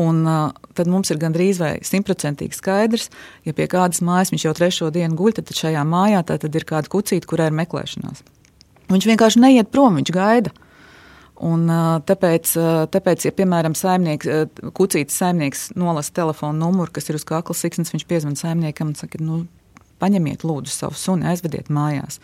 Un, 0.00 0.20
uh, 0.28 0.50
tad 0.76 0.90
mums 0.92 1.08
ir 1.10 1.20
gandrīz 1.20 1.60
vai 1.60 1.70
simtprocentīgi 1.84 2.56
skaidrs, 2.56 3.08
ja 3.48 3.54
pie 3.56 3.64
kādas 3.72 4.02
mājas 4.04 4.32
viņš 4.34 4.44
jau 4.44 4.52
trešo 4.58 4.90
dienu 4.92 5.16
guļ, 5.16 5.38
tad 5.38 5.54
šajā 5.56 5.84
mājā 5.88 6.20
tā 6.28 6.36
tad 6.42 6.58
ir 6.60 6.66
kāda 6.68 6.92
kucīte, 6.92 7.28
kurā 7.28 7.48
ir 7.48 7.56
meklēšanās. 7.56 8.20
Viņš 8.90 9.08
vienkārši 9.08 9.40
neiet 9.40 9.70
prom, 9.72 9.96
viņš 10.00 10.12
gaida. 10.12 10.52
Un, 11.40 11.64
tāpēc, 12.04 12.52
tāpēc, 12.92 13.24
ja, 13.24 13.32
piemēram, 13.32 13.72
saimnieks, 13.78 14.28
ā, 14.28 14.70
kucītis 14.76 15.16
saimnieks 15.16 15.70
nolasa 15.80 16.12
telefonu 16.18 16.60
numuru, 16.66 16.92
kas 16.92 17.08
ir 17.08 17.16
uz 17.16 17.24
kakla 17.24 17.56
siksnas, 17.56 17.94
viņš 17.94 18.04
piezvan 18.10 18.36
saimniekam 18.36 18.90
un 18.92 18.98
saka, 18.98 19.22
nu, 19.24 19.46
paņemiet 20.00 20.44
lūdzu 20.46 20.72
savu 20.74 20.98
suni, 20.98 21.28
aizvediet 21.30 21.70
mājās. 21.72 22.20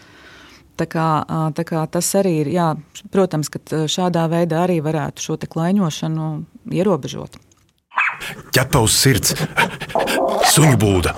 Tā 0.77 0.85
kā, 0.93 1.09
tā 1.57 1.65
kā 1.65 1.87
tas 1.89 2.09
arī 2.21 2.35
ir, 2.43 2.53
jā, 2.53 2.69
protams, 3.13 3.49
ka 3.53 3.87
šādā 3.89 4.27
veidā 4.29 4.67
arī 4.67 4.83
varētu 4.85 5.25
šo 5.25 5.39
klaiņošanu 5.41 6.31
ierobežot. 6.77 7.41
Ķepa 8.53 8.83
uz 8.85 8.97
sirds, 8.97 9.35
suņu 10.53 10.77
būda. 10.81 11.17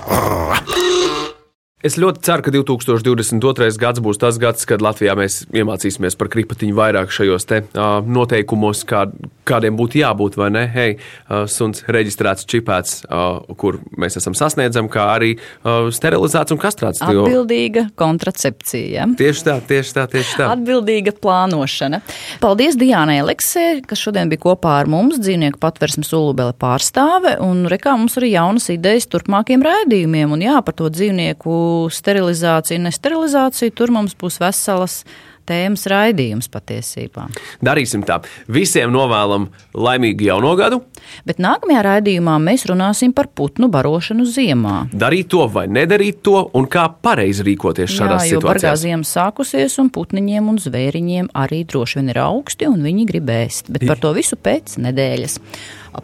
Es 1.79 1.95
ļoti 1.95 2.19
ceru, 2.27 2.43
ka 2.43 2.51
2022. 2.51 3.77
gads 3.79 4.01
būs 4.03 4.17
tas 4.19 4.35
gads, 4.35 4.65
kad 4.67 4.81
Latvijā 4.83 5.13
mēs 5.15 5.45
iemācīsimies 5.55 6.17
par 6.19 6.27
kripatiņu 6.27 6.75
vairāk 6.75 7.13
šajos 7.15 7.45
te, 7.47 7.61
uh, 7.71 8.01
noteikumos, 8.03 8.81
kā, 8.83 9.05
kādiem 9.47 9.77
būtu 9.79 10.01
jābūt. 10.01 10.35
vai 10.35 10.49
ne? 10.51 10.65
Hei, 10.67 10.97
uh, 10.97 11.45
suns 11.47 11.85
reģistrēts, 11.87 12.43
čipēts, 12.51 13.05
uh, 13.07 13.55
kur 13.55 13.77
mēs 13.95 14.19
esam 14.19 14.35
sasniedzami, 14.35 14.91
kā 14.91 15.05
arī 15.13 15.29
uh, 15.37 15.87
sterilizēts 15.87 16.51
un 16.51 16.59
kastrēts. 16.59 16.99
Atbildīga 16.99 17.85
kontracepcija. 17.95 18.89
Ja? 18.97 19.07
Tieši 19.23 19.47
tā, 19.47 19.55
tieši 19.71 19.95
tā, 19.95 20.05
tieši 20.11 20.35
tā. 20.41 20.49
Atbildīga 20.57 21.15
plānošana. 21.15 22.01
Paldies 22.43 22.75
Dijānai 22.75 23.21
Aleksē, 23.23 23.85
kas 23.87 24.03
šodien 24.03 24.27
bija 24.27 24.43
kopā 24.49 24.75
ar 24.81 24.91
mums, 24.91 25.15
dzīvnieku 25.23 25.63
patversmes 25.63 26.11
ulubele 26.11 26.51
pārstāve, 26.59 27.37
un 27.39 27.63
rekā 27.71 27.95
mums 27.95 28.19
arī 28.19 28.35
jaunas 28.35 28.67
idejas 28.75 29.07
turpmākiem 29.15 29.63
raidījumiem, 29.63 30.35
un 30.35 30.43
jā, 30.49 30.59
par 30.59 30.75
to 30.75 30.91
dzīvnieku 30.91 31.57
sterilizāciju, 31.93 32.81
nesterilizāciju, 32.85 33.75
tur 33.75 33.93
mums 33.95 34.15
būs 34.19 34.39
veselas 34.41 35.01
tēmas 35.49 35.87
raidījums 35.89 36.47
patiesībā. 36.53 37.25
Darīsim 37.65 38.05
tā. 38.07 38.19
Visiem 38.47 38.93
novēlam 38.93 39.49
laimīgu 39.73 40.27
jauno 40.29 40.53
gadu. 40.59 40.81
Bet 41.27 41.41
nākamajā 41.41 41.81
raidījumā 41.89 42.37
mēs 42.43 42.67
runāsim 42.69 43.13
par 43.17 43.31
putnu 43.35 43.69
barošanu 43.73 44.27
ziemā. 44.29 44.75
Darīt 44.93 45.31
to 45.33 45.47
vai 45.51 45.65
nedarīt 45.71 46.21
to, 46.25 46.43
un 46.53 46.69
kā 46.71 46.85
pareizi 47.01 47.45
rīkoties 47.47 47.89
šādās 47.97 48.27
Jā, 48.29 48.35
jo 48.35 48.43
bargā 48.45 48.75
situācijās. 48.75 48.85
ziema 48.85 49.09
sākusies, 49.09 49.79
un 49.81 49.89
putniņiem 49.95 50.49
un 50.53 50.61
zvēriņiem 50.61 51.31
arī 51.33 51.63
droši 51.69 51.99
vien 52.01 52.13
ir 52.13 52.21
augsti, 52.23 52.69
un 52.69 52.85
viņi 52.85 53.07
grib 53.09 53.33
ēst. 53.33 53.71
Bet 53.73 53.87
par 53.89 54.01
to 54.01 54.13
visu 54.17 54.37
pēc 54.39 54.77
nedēļas. 54.85 55.39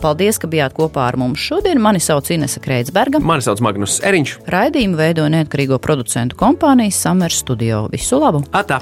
Paldies, 0.02 0.40
ka 0.42 0.50
bijāt 0.52 0.74
kopā 0.76 1.06
ar 1.08 1.16
mums 1.22 1.40
šodien. 1.40 1.80
Mani 1.80 2.02
sauc 2.04 2.28
Inese 2.34 2.60
Kreitsberga. 2.60 3.22
Mani 3.24 3.46
sauc 3.46 3.62
Magnus 3.64 4.00
Eriņš. 4.04 4.34
Raidījumu 4.52 4.98
veido 5.00 5.28
neatkarīgo 5.32 5.78
producentu 5.80 6.36
kompānija 6.42 6.92
Summer 6.92 7.32
Studio. 7.32 7.86
Visu 7.94 8.20
labu! 8.20 8.44
Atā! 8.52 8.82